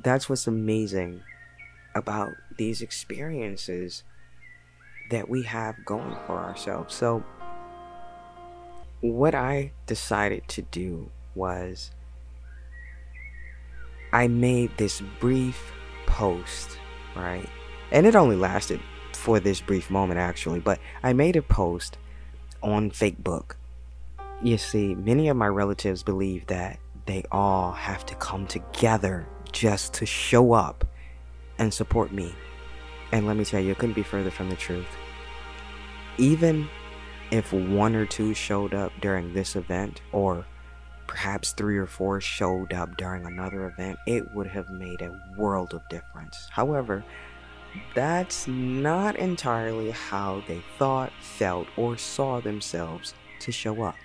That's 0.02 0.28
what's 0.28 0.47
amazing 0.47 1.23
about 1.95 2.33
these 2.56 2.82
experiences 2.82 4.04
that 5.11 5.28
we 5.28 5.42
have 5.42 5.85
going 5.85 6.16
for 6.26 6.38
ourselves. 6.38 6.94
So, 6.94 7.25
what 9.00 9.35
I 9.35 9.73
decided 9.87 10.47
to 10.49 10.62
do 10.62 11.11
was 11.35 11.90
I 14.12 14.28
made 14.28 14.76
this 14.76 15.02
brief 15.21 15.73
post, 16.06 16.78
right? 17.16 17.49
And 17.90 18.06
it 18.06 18.14
only 18.14 18.37
lasted 18.37 18.80
for 19.12 19.40
this 19.40 19.61
brief 19.61 19.90
moment, 19.90 20.18
actually, 20.21 20.61
but 20.61 20.78
I 21.02 21.12
made 21.12 21.37
a 21.37 21.42
post 21.42 21.99
on 22.62 22.90
Facebook. 22.90 23.56
You 24.42 24.59
see, 24.59 24.94
many 24.94 25.28
of 25.28 25.37
my 25.37 25.49
relatives 25.49 26.02
believe 26.02 26.47
that 26.47 26.78
they 27.06 27.25
all 27.30 27.73
have 27.73 28.04
to 28.06 28.14
come 28.16 28.47
together 28.47 29.26
just 29.50 29.94
to 29.94 30.06
show 30.06 30.52
up 30.52 30.85
and 31.59 31.73
support 31.73 32.12
me. 32.12 32.35
And 33.12 33.26
let 33.26 33.37
me 33.37 33.44
tell 33.44 33.61
you, 33.61 33.73
it 33.73 33.78
couldn't 33.78 33.94
be 33.94 34.02
further 34.02 34.30
from 34.30 34.49
the 34.49 34.56
truth 34.56 34.87
even 36.18 36.68
if 37.30 37.52
one 37.52 37.94
or 37.94 38.06
two 38.06 38.35
showed 38.35 38.75
up 38.75 38.92
during 39.00 39.32
this 39.32 39.56
event, 39.56 40.02
or 40.12 40.44
perhaps 41.06 41.52
three 41.52 41.78
or 41.78 41.87
four 41.87 42.21
showed 42.21 42.73
up 42.73 42.97
during 42.97 43.25
another 43.26 43.66
event, 43.66 43.99
it 44.06 44.35
would 44.35 44.47
have 44.47 44.68
made 44.71 45.00
a 45.00 45.18
world 45.37 45.73
of 45.73 45.88
difference. 45.88 46.37
However, 46.50 47.04
that's 47.94 48.47
not 48.47 49.16
entirely 49.16 49.90
how 49.90 50.42
they 50.47 50.62
thought, 50.78 51.12
felt, 51.21 51.66
or 51.76 51.97
saw 51.97 52.40
themselves 52.40 53.14
to 53.40 53.50
show 53.50 53.82
up. 53.82 53.97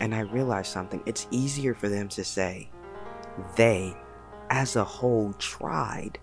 And 0.00 0.14
I 0.14 0.20
realized 0.20 0.72
something. 0.72 1.02
It's 1.06 1.28
easier 1.30 1.74
for 1.74 1.88
them 1.88 2.08
to 2.08 2.24
say 2.24 2.68
they, 3.56 3.96
as 4.50 4.74
a 4.74 4.84
whole, 4.84 5.32
tried 5.34 6.18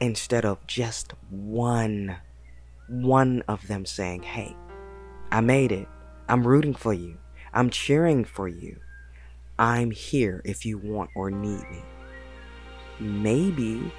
instead 0.00 0.44
of 0.44 0.66
just 0.66 1.14
one 1.30 2.16
one 2.88 3.42
of 3.46 3.66
them 3.68 3.86
saying, 3.86 4.22
Hey, 4.22 4.56
I 5.30 5.40
made 5.40 5.70
it. 5.70 5.86
I'm 6.28 6.46
rooting 6.46 6.74
for 6.74 6.92
you. 6.92 7.18
I'm 7.52 7.70
cheering 7.70 8.24
for 8.24 8.48
you. 8.48 8.80
I'm 9.58 9.90
here 9.90 10.42
if 10.44 10.64
you 10.64 10.78
want 10.78 11.10
or 11.14 11.30
need 11.30 11.62
me. 11.70 11.82
Maybe 12.98 13.92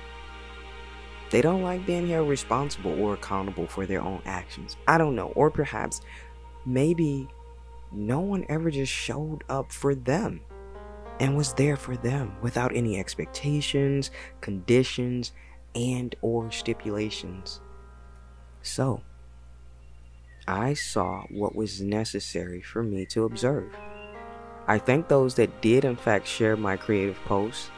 they 1.30 1.42
don't 1.42 1.62
like 1.62 1.86
being 1.86 2.10
held 2.10 2.28
responsible 2.28 3.00
or 3.02 3.14
accountable 3.14 3.68
for 3.68 3.86
their 3.86 4.02
own 4.02 4.22
actions. 4.26 4.76
I 4.88 4.98
don't 4.98 5.16
know. 5.16 5.28
Or 5.36 5.50
perhaps 5.50 6.02
maybe 6.66 7.28
no 7.92 8.20
one 8.20 8.46
ever 8.50 8.70
just 8.72 8.92
showed 8.92 9.44
up 9.50 9.72
for 9.72 9.96
them 9.96 10.42
and 11.20 11.38
was 11.38 11.54
there 11.54 11.78
for 11.78 11.96
them 11.96 12.36
without 12.42 12.76
any 12.76 13.00
expectations, 13.00 14.12
conditions, 14.42 15.34
and 15.76 16.16
or 16.22 16.52
stipulations. 16.52 17.62
So, 18.62 19.04
I 20.48 20.74
saw 20.74 21.24
what 21.30 21.56
was 21.56 21.82
necessary 21.82 22.62
for 22.62 22.84
me 22.84 23.06
to 23.08 23.26
observe. 23.26 23.76
I 24.68 24.80
thank 24.80 25.08
those 25.08 25.36
that 25.36 25.62
did, 25.62 25.86
in 25.86 25.96
fact, 25.98 26.28
share 26.28 26.56
my 26.58 26.78
creative 26.78 27.18
posts, 27.26 27.72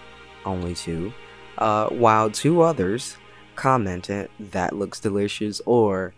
only 0.46 0.76
two, 0.76 1.14
uh, 1.58 1.88
while 1.90 2.30
two 2.32 2.62
others 2.62 3.18
commented, 3.56 4.30
That 4.40 4.76
looks 4.76 5.00
delicious, 5.00 5.62
or 5.66 6.14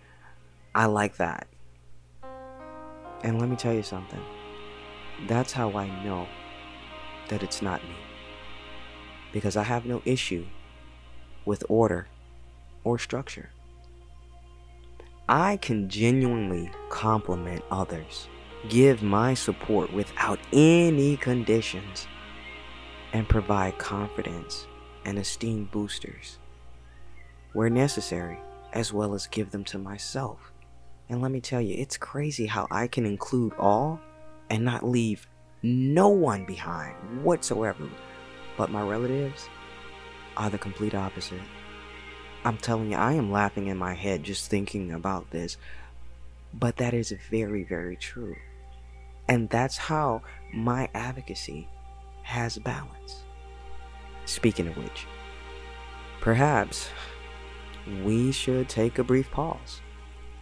I 0.74 0.86
like 0.86 1.18
that. 1.18 1.48
And 3.24 3.40
let 3.40 3.50
me 3.50 3.56
tell 3.56 3.74
you 3.74 3.84
something 3.84 4.22
that's 5.28 5.54
how 5.54 5.72
I 5.72 5.88
know 6.04 6.28
that 7.30 7.44
it's 7.44 7.62
not 7.62 7.84
me. 7.84 7.96
because 9.32 9.58
I 9.58 9.64
have 9.64 9.86
no 9.86 10.02
issue 10.06 10.46
with 11.46 11.64
order 11.70 12.08
or 12.84 13.00
structure. 13.00 13.50
I 15.28 15.58
can 15.58 15.90
genuinely 15.90 16.70
compliment 16.90 17.64
others, 17.72 18.28
give 18.70 19.02
my 19.02 19.34
support 19.34 19.92
without 19.92 20.40
any 20.54 21.18
conditions, 21.18 22.08
and 23.14 23.28
provide 23.28 23.78
confidence 23.78 24.68
and 25.06 25.18
esteem 25.18 25.70
boosters 25.72 26.38
where 27.56 27.70
necessary, 27.70 28.38
as 28.74 28.92
well 28.92 29.14
as 29.14 29.28
give 29.28 29.50
them 29.52 29.64
to 29.64 29.78
myself. 29.80 30.52
And 31.08 31.22
let 31.22 31.32
me 31.32 31.40
tell 31.40 31.62
you, 31.62 31.74
it's 31.78 31.96
crazy 31.96 32.46
how 32.46 32.68
I 32.70 32.88
can 32.88 33.06
include 33.06 33.54
all 33.58 34.02
and 34.50 34.66
not 34.66 34.86
leave 34.86 35.26
no 35.64 36.10
one 36.10 36.46
behind 36.46 37.24
whatsoever. 37.24 37.88
But 38.58 38.72
my 38.72 38.82
relatives 38.82 39.48
are 40.38 40.50
the 40.50 40.58
complete 40.58 40.96
opposite. 40.96 41.42
I'm 42.44 42.58
telling 42.58 42.92
you, 42.92 42.98
I 42.98 43.14
am 43.14 43.32
laughing 43.32 43.68
in 43.68 43.78
my 43.78 43.94
head 43.94 44.24
just 44.24 44.50
thinking 44.50 44.92
about 44.92 45.32
this. 45.32 45.58
But 46.54 46.78
that 46.78 46.94
is 46.94 47.14
very, 47.30 47.64
very 47.64 47.96
true. 47.96 48.36
And 49.28 49.50
that's 49.50 49.78
how 49.78 50.22
my 50.54 50.90
advocacy 50.94 51.68
has 52.24 52.58
balance. 52.60 53.24
Speaking 54.26 54.68
of 54.68 54.78
which, 54.78 55.08
perhaps 56.22 56.90
we 58.04 58.32
should 58.32 58.70
take 58.70 59.00
a 59.00 59.04
brief 59.04 59.30
pause 59.32 59.82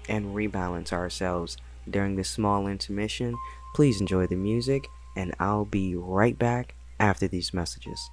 and 0.10 0.36
rebalance 0.36 0.92
ourselves 0.92 1.58
during 1.90 2.16
this 2.16 2.30
small 2.30 2.68
intermission. 2.68 3.36
Please 3.76 4.00
enjoy 4.00 4.28
the 4.28 4.36
music, 4.36 4.88
and 5.16 5.34
I'll 5.40 5.66
be 5.66 5.96
right 5.96 6.38
back 6.38 6.76
after 7.00 7.28
these 7.28 7.54
messages. 7.54 8.10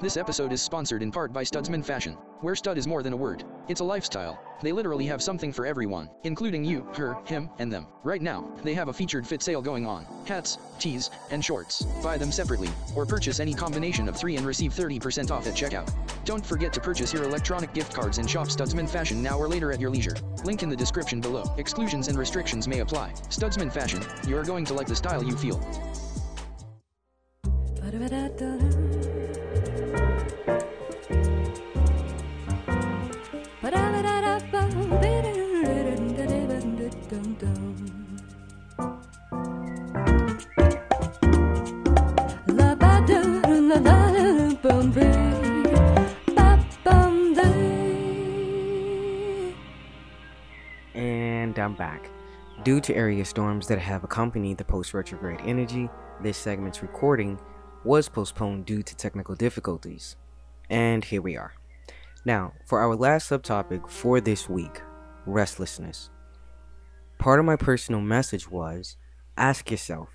This 0.00 0.16
episode 0.16 0.52
is 0.52 0.60
sponsored 0.60 1.02
in 1.02 1.12
part 1.12 1.32
by 1.32 1.44
Studsman 1.44 1.84
Fashion, 1.84 2.14
where 2.40 2.56
stud 2.56 2.76
is 2.76 2.88
more 2.88 3.02
than 3.02 3.12
a 3.12 3.16
word. 3.16 3.44
It's 3.68 3.80
a 3.80 3.84
lifestyle. 3.84 4.42
They 4.60 4.72
literally 4.72 5.06
have 5.06 5.22
something 5.22 5.52
for 5.52 5.64
everyone, 5.64 6.10
including 6.24 6.64
you, 6.64 6.86
her, 6.94 7.16
him, 7.24 7.48
and 7.58 7.72
them. 7.72 7.86
Right 8.02 8.20
now, 8.22 8.48
they 8.64 8.74
have 8.74 8.88
a 8.88 8.92
featured 8.92 9.26
fit 9.26 9.42
sale 9.42 9.62
going 9.62 9.86
on. 9.86 10.06
Hats, 10.26 10.58
tees, 10.78 11.10
and 11.30 11.44
shorts. 11.44 11.82
Buy 12.02 12.18
them 12.18 12.32
separately, 12.32 12.68
or 12.96 13.06
purchase 13.06 13.38
any 13.38 13.54
combination 13.54 14.08
of 14.08 14.16
three 14.16 14.36
and 14.36 14.44
receive 14.44 14.72
30% 14.72 15.30
off 15.30 15.46
at 15.46 15.54
checkout. 15.54 15.92
Don't 16.24 16.44
forget 16.44 16.72
to 16.72 16.80
purchase 16.80 17.12
your 17.12 17.24
electronic 17.24 17.72
gift 17.72 17.94
cards 17.94 18.18
and 18.18 18.28
shop 18.28 18.48
Studsman 18.48 18.88
Fashion 18.88 19.22
now 19.22 19.38
or 19.38 19.48
later 19.48 19.72
at 19.72 19.80
your 19.80 19.90
leisure. 19.90 20.16
Link 20.44 20.62
in 20.62 20.68
the 20.68 20.76
description 20.76 21.20
below. 21.20 21.44
Exclusions 21.58 22.08
and 22.08 22.18
restrictions 22.18 22.66
may 22.66 22.80
apply. 22.80 23.12
Studsman 23.30 23.72
Fashion, 23.72 24.02
you 24.26 24.36
are 24.36 24.44
going 24.44 24.64
to 24.64 24.74
like 24.74 24.88
the 24.88 24.96
style 24.96 25.22
you 25.22 25.36
feel. 25.36 25.60
I'm 51.62 51.74
back. 51.74 52.10
Due 52.64 52.80
to 52.80 52.94
area 52.94 53.24
storms 53.24 53.66
that 53.68 53.78
have 53.78 54.04
accompanied 54.04 54.58
the 54.58 54.64
post 54.64 54.94
retrograde 54.94 55.40
energy, 55.44 55.88
this 56.20 56.36
segment's 56.36 56.82
recording 56.82 57.40
was 57.84 58.08
postponed 58.08 58.66
due 58.66 58.82
to 58.82 58.96
technical 58.96 59.34
difficulties. 59.34 60.16
And 60.70 61.04
here 61.04 61.22
we 61.22 61.36
are. 61.36 61.54
Now, 62.24 62.52
for 62.66 62.80
our 62.80 62.94
last 62.94 63.30
subtopic 63.30 63.88
for 63.88 64.20
this 64.20 64.48
week 64.48 64.82
restlessness. 65.26 66.10
Part 67.18 67.38
of 67.38 67.46
my 67.46 67.56
personal 67.56 68.00
message 68.00 68.50
was 68.50 68.96
ask 69.36 69.70
yourself 69.70 70.08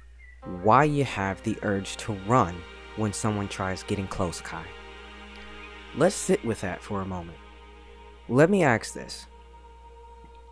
why 0.64 0.84
you 0.84 1.04
have 1.04 1.42
the 1.44 1.58
urge 1.64 1.98
to 1.98 2.14
run 2.28 2.56
when 2.96 3.14
someone 3.14 3.48
tries 3.48 3.84
getting 3.84 4.08
close, 4.08 4.42
Kai. 4.42 4.66
Let's 5.96 6.16
sit 6.16 6.44
with 6.44 6.62
that 6.62 6.82
for 6.82 7.02
a 7.02 7.06
moment. 7.06 7.38
Let 8.30 8.50
me 8.50 8.64
ask 8.64 8.94
this 8.94 9.28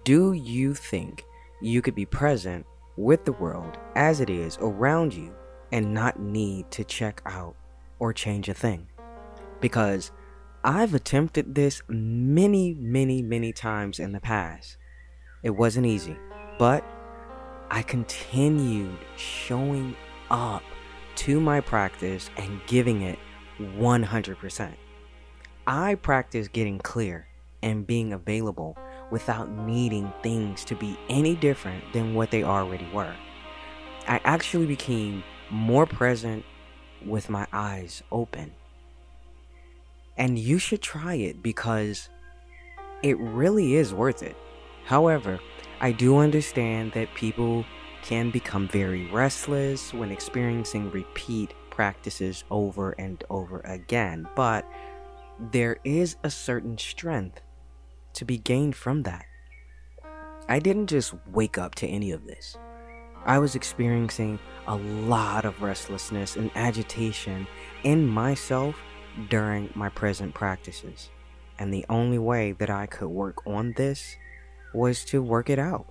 Do 0.05 0.33
you 0.33 0.75
think 0.75 1.25
you 1.61 1.81
could 1.81 1.95
be 1.95 2.05
present 2.05 2.67
with 2.95 3.25
the 3.25 3.31
world 3.31 3.79
as 3.95 4.21
it 4.21 4.29
is 4.29 4.55
around 4.61 5.15
you 5.15 5.33
and 5.71 5.95
not 5.95 6.19
need 6.19 6.69
to 6.69 6.83
check 6.83 7.23
out 7.25 7.55
or 7.97 8.13
change 8.13 8.47
a 8.47 8.53
thing? 8.53 8.87
Because 9.61 10.11
I've 10.63 10.93
attempted 10.93 11.55
this 11.55 11.81
many, 11.87 12.75
many, 12.75 13.23
many 13.23 13.51
times 13.51 13.99
in 13.99 14.11
the 14.11 14.19
past. 14.19 14.77
It 15.41 15.49
wasn't 15.49 15.87
easy, 15.87 16.15
but 16.59 16.85
I 17.71 17.81
continued 17.81 18.99
showing 19.17 19.95
up 20.29 20.61
to 21.15 21.39
my 21.39 21.61
practice 21.61 22.29
and 22.37 22.61
giving 22.67 23.01
it 23.01 23.17
100%. 23.59 24.75
I 25.65 25.95
practice 25.95 26.47
getting 26.47 26.77
clear 26.77 27.27
and 27.63 27.87
being 27.87 28.13
available 28.13 28.77
without 29.11 29.49
needing 29.49 30.11
things 30.23 30.65
to 30.65 30.75
be 30.75 30.97
any 31.09 31.35
different 31.35 31.83
than 31.93 32.13
what 32.13 32.31
they 32.31 32.43
already 32.43 32.87
were. 32.91 33.15
I 34.07 34.19
actually 34.23 34.65
became 34.65 35.23
more 35.49 35.85
present 35.85 36.43
with 37.05 37.29
my 37.29 37.47
eyes 37.53 38.01
open 38.11 38.51
and 40.17 40.39
you 40.39 40.57
should 40.57 40.81
try 40.81 41.15
it 41.15 41.43
because 41.43 42.09
it 43.03 43.17
really 43.19 43.75
is 43.75 43.93
worth 43.93 44.23
it. 44.23 44.35
However, 44.85 45.39
I 45.81 45.91
do 45.91 46.17
understand 46.17 46.93
that 46.93 47.13
people 47.15 47.65
can 48.01 48.31
become 48.31 48.67
very 48.67 49.11
restless 49.11 49.93
when 49.93 50.11
experiencing 50.11 50.91
repeat 50.91 51.53
practices 51.69 52.43
over 52.49 52.91
and 52.91 53.23
over 53.29 53.59
again, 53.61 54.27
but 54.35 54.65
there 55.51 55.77
is 55.83 56.15
a 56.23 56.29
certain 56.29 56.77
strength 56.77 57.41
to 58.15 58.25
be 58.25 58.37
gained 58.37 58.75
from 58.75 59.03
that. 59.03 59.25
I 60.47 60.59
didn't 60.59 60.87
just 60.87 61.13
wake 61.31 61.57
up 61.57 61.75
to 61.75 61.87
any 61.87 62.11
of 62.11 62.27
this. 62.27 62.57
I 63.25 63.39
was 63.39 63.55
experiencing 63.55 64.37
a 64.67 64.75
lot 64.75 65.45
of 65.45 65.61
restlessness 65.61 66.35
and 66.35 66.51
agitation 66.55 67.47
in 67.83 68.05
myself 68.05 68.75
during 69.29 69.71
my 69.73 69.89
present 69.89 70.35
practices. 70.35 71.09
And 71.57 71.73
the 71.73 71.85
only 71.89 72.19
way 72.19 72.51
that 72.53 72.69
I 72.69 72.85
could 72.85 73.07
work 73.07 73.47
on 73.47 73.73
this 73.77 74.15
was 74.73 75.05
to 75.05 75.23
work 75.23 75.49
it 75.49 75.57
out. 75.57 75.87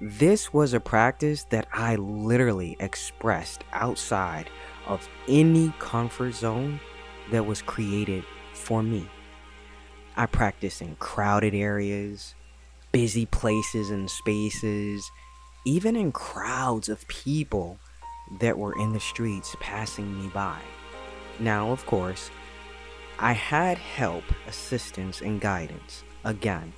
This 0.00 0.52
was 0.52 0.74
a 0.74 0.80
practice 0.80 1.44
that 1.44 1.66
I 1.72 1.96
literally 1.96 2.76
expressed 2.78 3.64
outside 3.72 4.50
of 4.86 5.08
any 5.26 5.72
comfort 5.78 6.34
zone 6.34 6.78
that 7.30 7.46
was 7.46 7.62
created 7.62 8.24
for 8.52 8.82
me. 8.82 9.08
I 10.16 10.26
practice 10.26 10.80
in 10.80 10.96
crowded 10.96 11.54
areas, 11.54 12.34
busy 12.90 13.26
places 13.26 13.90
and 13.90 14.10
spaces, 14.10 15.10
even 15.66 15.96
in 15.96 16.12
crowds 16.12 16.88
of 16.88 17.06
people 17.08 17.78
that 18.40 18.58
were 18.58 18.74
in 18.78 18.92
the 18.92 19.00
streets 19.00 19.54
passing 19.60 20.18
me 20.18 20.28
by. 20.28 20.58
Now, 21.38 21.70
of 21.70 21.84
course, 21.84 22.30
I 23.18 23.32
had 23.32 23.76
help, 23.76 24.24
assistance, 24.48 25.20
and 25.20 25.40
guidance. 25.40 26.02
Again, 26.24 26.72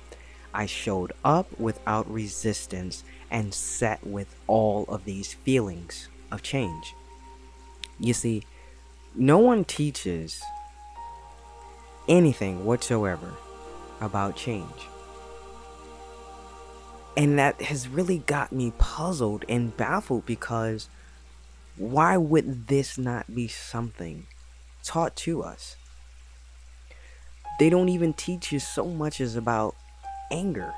I 0.53 0.65
showed 0.65 1.13
up 1.23 1.59
without 1.59 2.11
resistance 2.11 3.03
and 3.31 3.53
sat 3.53 4.05
with 4.05 4.35
all 4.47 4.85
of 4.89 5.05
these 5.05 5.33
feelings 5.33 6.09
of 6.31 6.41
change. 6.41 6.93
You 7.99 8.13
see, 8.13 8.43
no 9.15 9.37
one 9.37 9.63
teaches 9.65 10.41
anything 12.09 12.65
whatsoever 12.65 13.31
about 14.01 14.35
change. 14.35 14.87
And 17.15 17.37
that 17.37 17.61
has 17.61 17.87
really 17.87 18.19
got 18.19 18.51
me 18.51 18.73
puzzled 18.77 19.45
and 19.47 19.75
baffled 19.75 20.25
because 20.25 20.89
why 21.77 22.17
would 22.17 22.67
this 22.67 22.97
not 22.97 23.33
be 23.33 23.47
something 23.47 24.27
taught 24.83 25.15
to 25.17 25.43
us? 25.43 25.75
They 27.59 27.69
don't 27.69 27.89
even 27.89 28.13
teach 28.13 28.51
you 28.51 28.59
so 28.59 28.85
much 28.85 29.19
as 29.19 29.35
about 29.35 29.75
anger 30.31 30.73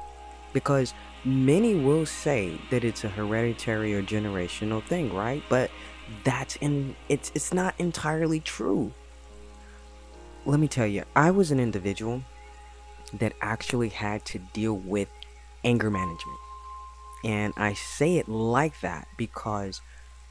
because 0.54 0.94
many 1.24 1.76
will 1.76 2.06
say 2.06 2.60
that 2.72 2.84
it's 2.84 3.04
a 3.04 3.10
hereditary 3.10 3.94
or 3.94 4.02
generational 4.02 4.84
thing, 4.84 5.14
right? 5.14 5.44
But 5.50 5.70
that's 6.24 6.56
in 6.58 6.96
it's 7.08 7.32
it's 7.36 7.54
not 7.54 7.76
entirely 7.78 8.40
true. 8.40 8.94
Let 10.44 10.60
me 10.60 10.68
tell 10.68 10.88
you, 10.88 11.04
I 11.16 11.30
was 11.30 11.52
an 11.52 11.60
individual 11.60 12.24
that 13.14 13.34
actually 13.42 13.90
had 13.90 14.26
to 14.26 14.40
deal 14.40 14.76
with 14.76 15.08
anger 15.64 15.92
management. 15.92 16.40
And 17.24 17.54
I 17.58 17.74
say 17.74 18.18
it 18.18 18.28
like 18.28 18.82
that 18.82 19.08
because 19.18 19.82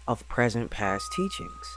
of 0.09 0.29
present 0.29 0.71
past 0.71 1.13
teachings. 1.13 1.77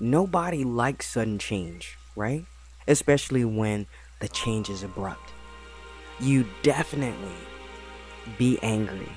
Nobody 0.00 0.64
likes 0.64 1.08
sudden 1.08 1.38
change, 1.38 1.96
right? 2.16 2.44
Especially 2.88 3.44
when 3.44 3.86
the 4.20 4.28
change 4.28 4.68
is 4.68 4.82
abrupt. 4.82 5.30
You 6.18 6.46
definitely 6.62 7.36
be 8.36 8.58
angry 8.60 9.08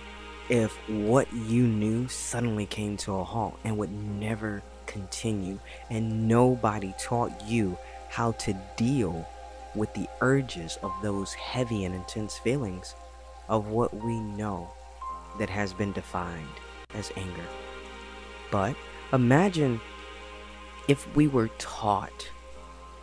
if 0.49 0.73
what 0.87 1.31
you 1.33 1.65
knew 1.65 2.07
suddenly 2.07 2.67
came 2.67 2.97
to 2.97 3.13
a 3.13 3.23
halt 3.23 3.57
and 3.63 3.77
would 3.77 3.91
never 3.91 4.61
continue, 4.85 5.59
and 5.89 6.27
nobody 6.27 6.93
taught 6.99 7.47
you 7.47 7.77
how 8.09 8.33
to 8.33 8.53
deal 8.75 9.27
with 9.75 9.93
the 9.93 10.09
urges 10.21 10.77
of 10.81 10.91
those 11.01 11.33
heavy 11.33 11.85
and 11.85 11.95
intense 11.95 12.37
feelings 12.37 12.95
of 13.47 13.67
what 13.67 13.93
we 13.93 14.19
know 14.19 14.69
that 15.37 15.49
has 15.49 15.73
been 15.73 15.91
defined 15.91 16.47
as 16.93 17.11
anger. 17.15 17.45
But 18.51 18.75
imagine 19.13 19.79
if 20.87 21.15
we 21.15 21.27
were 21.27 21.49
taught 21.59 22.29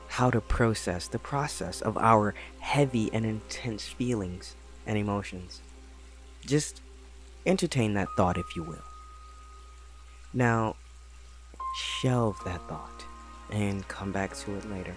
how 0.09 0.31
to 0.31 0.41
process 0.41 1.09
the 1.09 1.19
process 1.19 1.81
of 1.81 1.97
our 1.99 2.35
heavy 2.59 3.11
and 3.13 3.25
intense 3.25 3.87
feelings 3.87 4.57
and 4.87 4.99
emotions. 4.99 5.61
Just 6.45 6.81
entertain 7.45 7.95
that 7.95 8.09
thought, 8.17 8.39
if 8.39 8.57
you 8.57 8.63
will. 8.63 8.85
Now, 10.33 10.77
shelve 11.77 12.37
that 12.45 12.61
thought 12.69 13.05
and 13.51 13.87
come 13.89 14.13
back 14.13 14.37
to 14.37 14.55
it 14.57 14.71
later. 14.71 14.95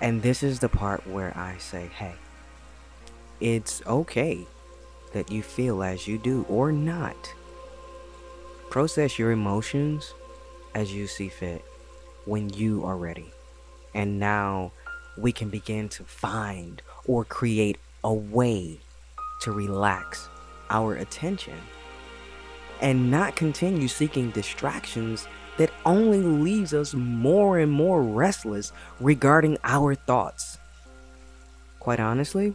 And 0.00 0.22
this 0.22 0.42
is 0.42 0.58
the 0.58 0.68
part 0.68 1.06
where 1.06 1.36
I 1.36 1.56
say, 1.58 1.88
hey, 1.96 2.14
it's 3.40 3.82
okay 3.86 4.46
that 5.12 5.30
you 5.30 5.42
feel 5.42 5.82
as 5.82 6.06
you 6.06 6.18
do 6.18 6.44
or 6.48 6.72
not. 6.72 7.34
Process 8.70 9.18
your 9.18 9.30
emotions 9.30 10.12
as 10.74 10.92
you 10.92 11.06
see 11.06 11.28
fit 11.28 11.64
when 12.26 12.50
you 12.50 12.84
are 12.84 12.96
ready. 12.96 13.32
And 13.94 14.18
now 14.18 14.72
we 15.16 15.32
can 15.32 15.48
begin 15.48 15.88
to 15.90 16.04
find 16.04 16.82
or 17.06 17.24
create 17.24 17.78
a 18.04 18.12
way 18.12 18.78
to 19.40 19.52
relax 19.52 20.28
our 20.68 20.96
attention 20.96 21.56
and 22.80 23.10
not 23.10 23.36
continue 23.36 23.88
seeking 23.88 24.30
distractions 24.30 25.26
that 25.58 25.70
only 25.84 26.20
leaves 26.22 26.74
us 26.74 26.94
more 26.94 27.58
and 27.58 27.72
more 27.72 28.02
restless 28.02 28.72
regarding 29.00 29.58
our 29.64 29.94
thoughts. 29.94 30.58
Quite 31.80 32.00
honestly, 32.00 32.54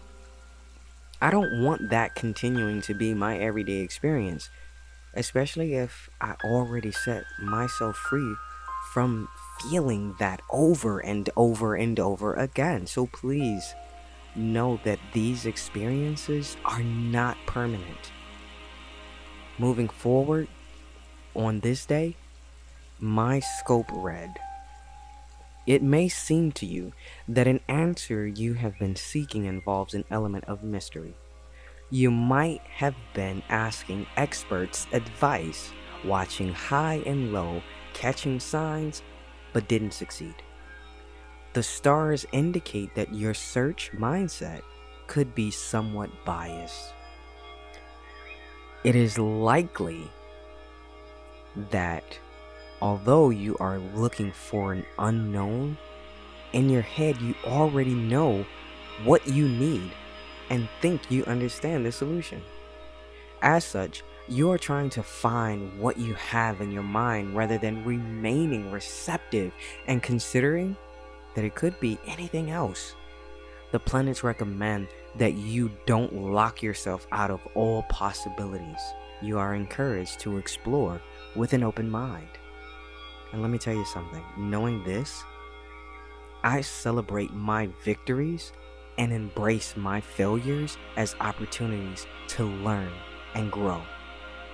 I 1.22 1.32
don't 1.32 1.64
want 1.64 1.90
that 1.90 2.16
continuing 2.16 2.82
to 2.84 2.94
be 2.94 3.14
my 3.14 3.38
everyday 3.38 3.80
experience, 3.80 4.50
especially 5.14 5.76
if 5.76 6.10
I 6.20 6.36
already 6.44 6.92
set 6.92 7.24
myself 7.40 7.96
free 7.96 8.36
from 8.94 9.30
feeling 9.62 10.16
that 10.20 10.42
over 10.52 11.00
and 11.00 11.30
over 11.38 11.76
and 11.76 12.00
over 12.00 12.34
again. 12.34 12.88
So 12.88 13.06
please 13.08 13.74
know 14.36 14.80
that 14.84 15.00
these 15.14 15.46
experiences 15.46 16.58
are 16.66 16.84
not 16.84 17.38
permanent. 17.46 18.12
Moving 19.60 19.90
forward, 19.90 20.48
on 21.36 21.60
this 21.62 21.86
day, 21.86 22.16
my 23.02 23.40
scope 23.40 23.90
read. 23.92 24.38
It 25.66 25.82
may 25.82 26.08
seem 26.08 26.52
to 26.54 26.66
you 26.66 26.94
that 27.28 27.48
an 27.48 27.60
answer 27.68 28.28
you 28.28 28.54
have 28.54 28.78
been 28.78 28.96
seeking 28.96 29.46
involves 29.46 29.94
an 29.94 30.06
element 30.12 30.46
of 30.46 30.64
mystery. 30.64 31.16
You 31.90 32.12
might 32.12 32.62
have 32.62 32.96
been 33.14 33.44
asking 33.50 34.06
experts 34.18 34.88
advice, 34.94 35.72
watching 36.06 36.54
high 36.54 37.02
and 37.06 37.34
low, 37.34 37.62
catching 37.94 38.40
signs, 38.40 39.02
but 39.52 39.68
didn't 39.68 39.94
succeed. 39.94 40.36
The 41.54 41.64
stars 41.64 42.26
indicate 42.32 42.96
that 42.96 43.14
your 43.14 43.34
search 43.34 43.92
mindset 43.94 44.62
could 45.08 45.36
be 45.36 45.52
somewhat 45.52 46.10
biased. 46.24 46.94
It 48.84 48.96
is 48.96 49.18
likely 49.18 50.10
that 51.72 52.18
although 52.82 53.30
you 53.30 53.56
are 53.60 53.80
looking 53.80 54.32
for 54.32 54.74
an 54.74 54.86
unknown, 55.00 55.78
in 56.54 56.70
your 56.70 56.82
head 56.82 57.22
you 57.22 57.36
already 57.46 57.94
know 57.94 58.46
what 59.04 59.28
you 59.28 59.48
need 59.48 59.92
and 60.50 60.68
think 60.82 61.10
you 61.10 61.24
understand 61.26 61.86
the 61.86 61.92
solution. 61.92 62.42
As 63.42 63.64
such, 63.64 64.04
you 64.28 64.52
are 64.52 64.58
trying 64.58 64.90
to 64.92 65.04
find 65.04 65.80
what 65.80 65.98
you 65.98 66.14
have 66.14 66.62
in 66.62 66.72
your 66.72 66.84
mind 66.84 67.36
rather 67.36 67.58
than 67.58 67.86
remaining 67.86 68.72
receptive 68.72 69.52
and 69.88 70.04
considering 70.04 70.76
that 71.36 71.46
it 71.46 71.56
could 71.56 71.80
be 71.80 71.98
anything 72.06 72.52
else. 72.52 72.96
The 73.72 73.80
planets 73.80 74.24
recommend 74.24 74.90
that 75.16 75.34
you 75.34 75.72
don't 75.86 76.14
lock 76.14 76.62
yourself 76.62 77.08
out 77.12 77.32
of 77.32 77.40
all 77.56 77.84
possibilities. 77.84 78.82
You 79.22 79.40
are 79.40 79.56
encouraged 79.56 80.20
to 80.22 80.38
explore 80.38 81.02
with 81.36 81.54
an 81.54 81.64
open 81.64 81.90
mind. 81.90 82.28
And 83.32 83.42
let 83.42 83.52
me 83.52 83.58
tell 83.58 83.74
you 83.74 83.86
something 83.86 84.24
knowing 84.38 84.84
this, 84.84 85.24
I 86.44 86.62
celebrate 86.62 87.34
my 87.34 87.70
victories 87.84 88.52
and 88.98 89.14
embrace 89.14 89.76
my 89.78 90.02
failures 90.02 90.78
as 90.98 91.16
opportunities 91.20 92.08
to 92.30 92.46
learn 92.46 92.92
and 93.36 93.52
grow. 93.52 93.82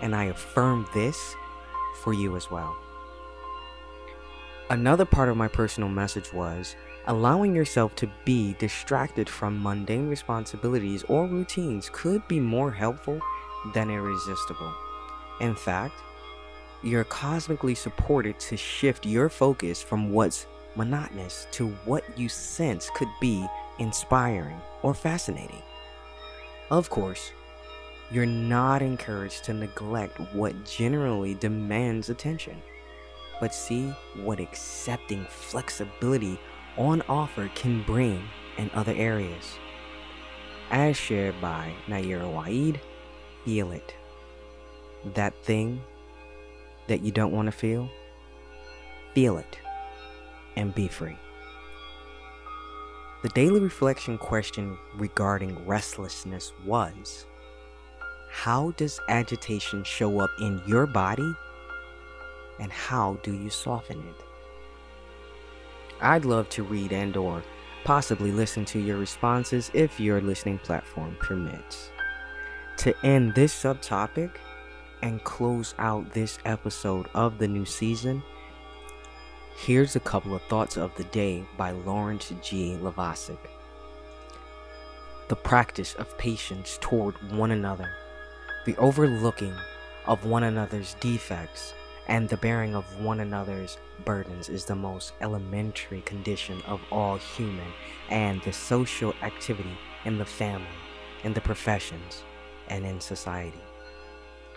And 0.01 0.15
I 0.15 0.25
affirm 0.25 0.87
this 0.93 1.35
for 2.03 2.13
you 2.13 2.35
as 2.35 2.51
well. 2.51 2.75
Another 4.69 5.05
part 5.05 5.29
of 5.29 5.37
my 5.37 5.47
personal 5.47 5.89
message 5.89 6.33
was 6.33 6.75
allowing 7.07 7.55
yourself 7.55 7.95
to 7.95 8.11
be 8.25 8.53
distracted 8.59 9.29
from 9.29 9.63
mundane 9.63 10.09
responsibilities 10.09 11.03
or 11.07 11.25
routines 11.25 11.89
could 11.93 12.27
be 12.27 12.39
more 12.39 12.69
helpful 12.69 13.19
than 13.73 13.89
irresistible. 13.89 14.73
In 15.39 15.55
fact, 15.55 15.95
you're 16.83 17.03
cosmically 17.05 17.75
supported 17.75 18.39
to 18.39 18.57
shift 18.57 19.05
your 19.05 19.29
focus 19.29 19.81
from 19.81 20.11
what's 20.11 20.47
monotonous 20.75 21.47
to 21.51 21.69
what 21.85 22.03
you 22.17 22.29
sense 22.29 22.89
could 22.95 23.09
be 23.19 23.45
inspiring 23.79 24.59
or 24.83 24.93
fascinating. 24.93 25.61
Of 26.69 26.89
course, 26.89 27.31
you're 28.11 28.25
not 28.25 28.81
encouraged 28.81 29.43
to 29.45 29.53
neglect 29.53 30.19
what 30.33 30.65
generally 30.65 31.33
demands 31.33 32.09
attention 32.09 32.61
but 33.39 33.53
see 33.53 33.93
what 34.23 34.39
accepting 34.39 35.25
flexibility 35.29 36.39
on 36.77 37.01
offer 37.03 37.49
can 37.55 37.83
bring 37.83 38.23
in 38.57 38.69
other 38.73 38.93
areas. 38.93 39.57
As 40.71 40.97
shared 40.97 41.39
by 41.39 41.71
Nayyirah 41.87 42.33
Waheed, 42.33 42.79
feel 43.45 43.71
it. 43.71 43.95
That 45.13 45.33
thing 45.43 45.81
that 46.87 47.01
you 47.01 47.11
don't 47.11 47.33
want 47.33 47.47
to 47.47 47.51
feel, 47.51 47.89
feel 49.13 49.37
it 49.37 49.57
and 50.55 50.73
be 50.73 50.87
free. 50.87 51.17
The 53.23 53.29
daily 53.29 53.59
reflection 53.59 54.17
question 54.17 54.77
regarding 54.95 55.65
restlessness 55.65 56.53
was 56.65 57.25
How 58.29 58.71
does 58.77 58.99
agitation 59.09 59.83
show 59.83 60.19
up 60.19 60.29
in 60.39 60.61
your 60.67 60.85
body 60.85 61.33
and 62.59 62.71
how 62.71 63.19
do 63.23 63.33
you 63.33 63.49
soften 63.49 63.99
it? 63.99 64.23
I'd 66.01 66.25
love 66.25 66.47
to 66.49 66.63
read 66.63 66.91
and 66.91 67.17
or 67.17 67.43
possibly 67.83 68.31
listen 68.31 68.65
to 68.65 68.79
your 68.79 68.97
responses 68.97 69.71
if 69.73 69.99
your 69.99 70.21
listening 70.21 70.59
platform 70.59 71.15
permits. 71.19 71.89
To 72.77 72.93
end 73.03 73.33
this 73.33 73.53
subtopic 73.53 74.31
and 75.01 75.23
close 75.23 75.73
out 75.77 76.13
this 76.13 76.39
episode 76.45 77.07
of 77.13 77.37
the 77.37 77.47
new 77.47 77.65
season, 77.65 78.23
here's 79.55 79.95
a 79.95 79.99
couple 80.01 80.35
of 80.35 80.41
thoughts 80.43 80.77
of 80.77 80.95
the 80.95 81.03
day 81.05 81.45
by 81.57 81.71
Lawrence 81.71 82.31
G. 82.41 82.77
Lovasik. 82.81 83.37
The 85.27 85.35
practice 85.35 85.93
of 85.95 86.17
patience 86.17 86.77
toward 86.81 87.15
one 87.31 87.51
another, 87.51 87.89
the 88.65 88.77
overlooking 88.77 89.53
of 90.05 90.25
one 90.25 90.43
another's 90.43 90.95
defects, 90.99 91.73
and 92.07 92.29
the 92.29 92.37
bearing 92.37 92.75
of 92.75 92.85
one 93.01 93.19
another's 93.19 93.77
burdens 94.05 94.47
is 94.47 94.63
the 94.63 94.75
most 94.75 95.13
elementary 95.19 96.01
condition 96.01 96.61
of 96.65 96.79
all 96.91 97.17
human 97.17 97.67
and 98.09 98.41
the 98.43 98.53
social 98.53 99.13
activity 99.21 99.77
in 100.05 100.17
the 100.17 100.25
family, 100.25 100.65
in 101.23 101.33
the 101.33 101.41
professions, 101.41 102.23
and 102.69 102.85
in 102.85 103.01
society. 103.01 103.66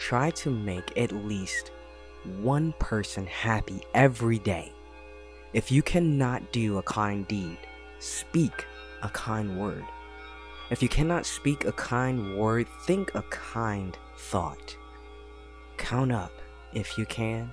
Try 0.00 0.30
to 0.30 0.50
make 0.50 0.96
at 0.98 1.12
least 1.12 1.72
one 2.40 2.72
person 2.78 3.26
happy 3.26 3.82
every 3.94 4.38
day. 4.38 4.72
If 5.52 5.70
you 5.70 5.82
cannot 5.82 6.52
do 6.52 6.78
a 6.78 6.82
kind 6.82 7.28
deed, 7.28 7.58
speak 7.98 8.64
a 9.02 9.10
kind 9.10 9.60
word. 9.60 9.84
If 10.70 10.82
you 10.82 10.88
cannot 10.88 11.26
speak 11.26 11.66
a 11.66 11.72
kind 11.72 12.38
word, 12.38 12.66
think 12.86 13.14
a 13.14 13.22
kind 13.24 13.96
thought. 14.16 14.74
Count 15.76 16.12
up 16.12 16.32
if 16.72 16.96
you 16.96 17.04
can, 17.04 17.50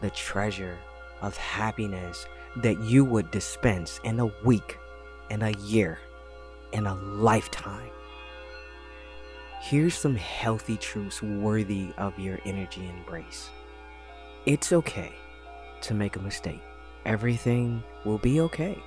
the 0.00 0.10
treasure 0.10 0.78
of 1.20 1.36
happiness 1.36 2.26
that 2.56 2.80
you 2.80 3.04
would 3.04 3.30
dispense 3.30 4.00
in 4.04 4.20
a 4.20 4.32
week, 4.42 4.78
in 5.28 5.42
a 5.42 5.50
year, 5.50 5.98
in 6.72 6.86
a 6.86 6.94
lifetime. 6.94 7.90
Here's 9.60 9.94
some 9.94 10.14
healthy 10.14 10.76
truths 10.76 11.20
worthy 11.20 11.92
of 11.98 12.18
your 12.18 12.38
energy 12.44 12.88
embrace. 12.88 13.50
It's 14.46 14.72
okay 14.72 15.12
to 15.82 15.94
make 15.94 16.16
a 16.16 16.20
mistake. 16.20 16.62
Everything 17.04 17.82
will 18.04 18.18
be 18.18 18.40
okay. 18.40 18.78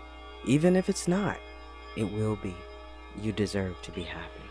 Even 0.45 0.75
if 0.75 0.88
it's 0.88 1.07
not, 1.07 1.38
it 1.97 2.05
will 2.05 2.38
be. 2.38 2.55
You 3.19 3.34
deserve 3.34 3.81
to 3.81 3.91
be 3.91 4.03
happy. 4.03 4.41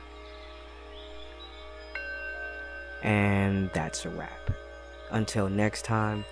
And 3.03 3.71
that's 3.73 4.05
a 4.05 4.11
wrap. 4.11 4.51
Until 5.11 5.49
next 5.49 5.87
time, 5.87 6.25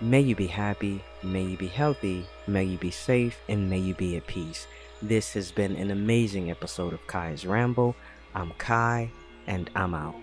may 0.00 0.22
you 0.22 0.34
be 0.34 0.46
happy, 0.46 1.04
may 1.22 1.44
you 1.44 1.58
be 1.58 1.68
healthy, 1.68 2.26
may 2.46 2.64
you 2.64 2.78
be 2.78 2.90
safe, 2.90 3.38
and 3.48 3.68
may 3.68 3.78
you 3.78 3.94
be 3.94 4.16
at 4.16 4.26
peace. 4.26 4.66
This 5.02 5.34
has 5.34 5.52
been 5.52 5.76
an 5.76 5.90
amazing 5.90 6.50
episode 6.50 6.94
of 6.94 7.06
Kai's 7.06 7.44
Ramble. 7.44 7.94
I'm 8.34 8.52
Kai, 8.58 9.10
and 9.46 9.70
I'm 9.74 9.94
out. 9.94 10.14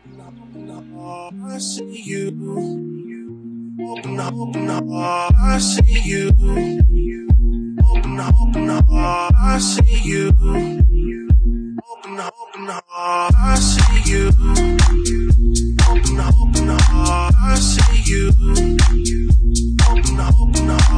I 1.45 1.57
see 1.57 2.01
you. 2.03 2.27
Open 3.81 4.19
up, 4.19 4.33
open 4.33 4.69
up. 4.69 4.83
I 4.89 5.57
see 5.57 6.01
you. 6.03 6.29
Open 7.89 8.19
up, 8.19 8.35
open 8.41 8.69
up. 8.69 8.85
I 8.89 9.57
see 9.59 10.01
you. 10.03 10.29
Open 11.91 12.19
up, 12.19 12.33
open 12.41 12.69
up. 12.69 12.85
I 12.89 13.55
see 13.55 14.11
you. 14.11 14.29
Open 15.87 16.19
up, 16.19 16.33
open 16.41 16.69
up, 16.69 16.81
I 16.89 17.55
see 17.55 18.11
you. 18.11 18.29
Open 19.89 20.19
up, 20.19 20.35
open 20.39 20.69
up, 20.69 20.91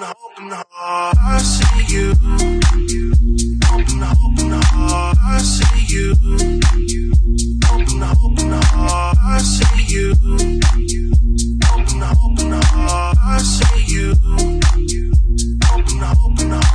hoping, 0.00 0.50
hoping 0.50 0.64
hard. 0.70 1.16
I 1.20 1.38
see 1.38 1.94
you. 1.94 2.14
Hoping, 3.64 4.00
hoping 4.00 4.50
hard. 4.50 5.16
I 5.22 5.38
see 5.38 5.94
you. 5.94 6.14
Hoping, 7.64 8.00
hoping 8.00 8.50
hard. 8.50 9.16
I 9.22 9.38
see 9.38 9.84
you. 9.94 10.14
Hoping, 11.64 12.00
hoping 12.00 12.52
hard. 12.52 13.16
I 13.22 13.38
see 13.38 13.94
you. 13.94 14.14
Hoping, 15.64 16.00
hoping 16.00 16.50
hard. 16.50 16.65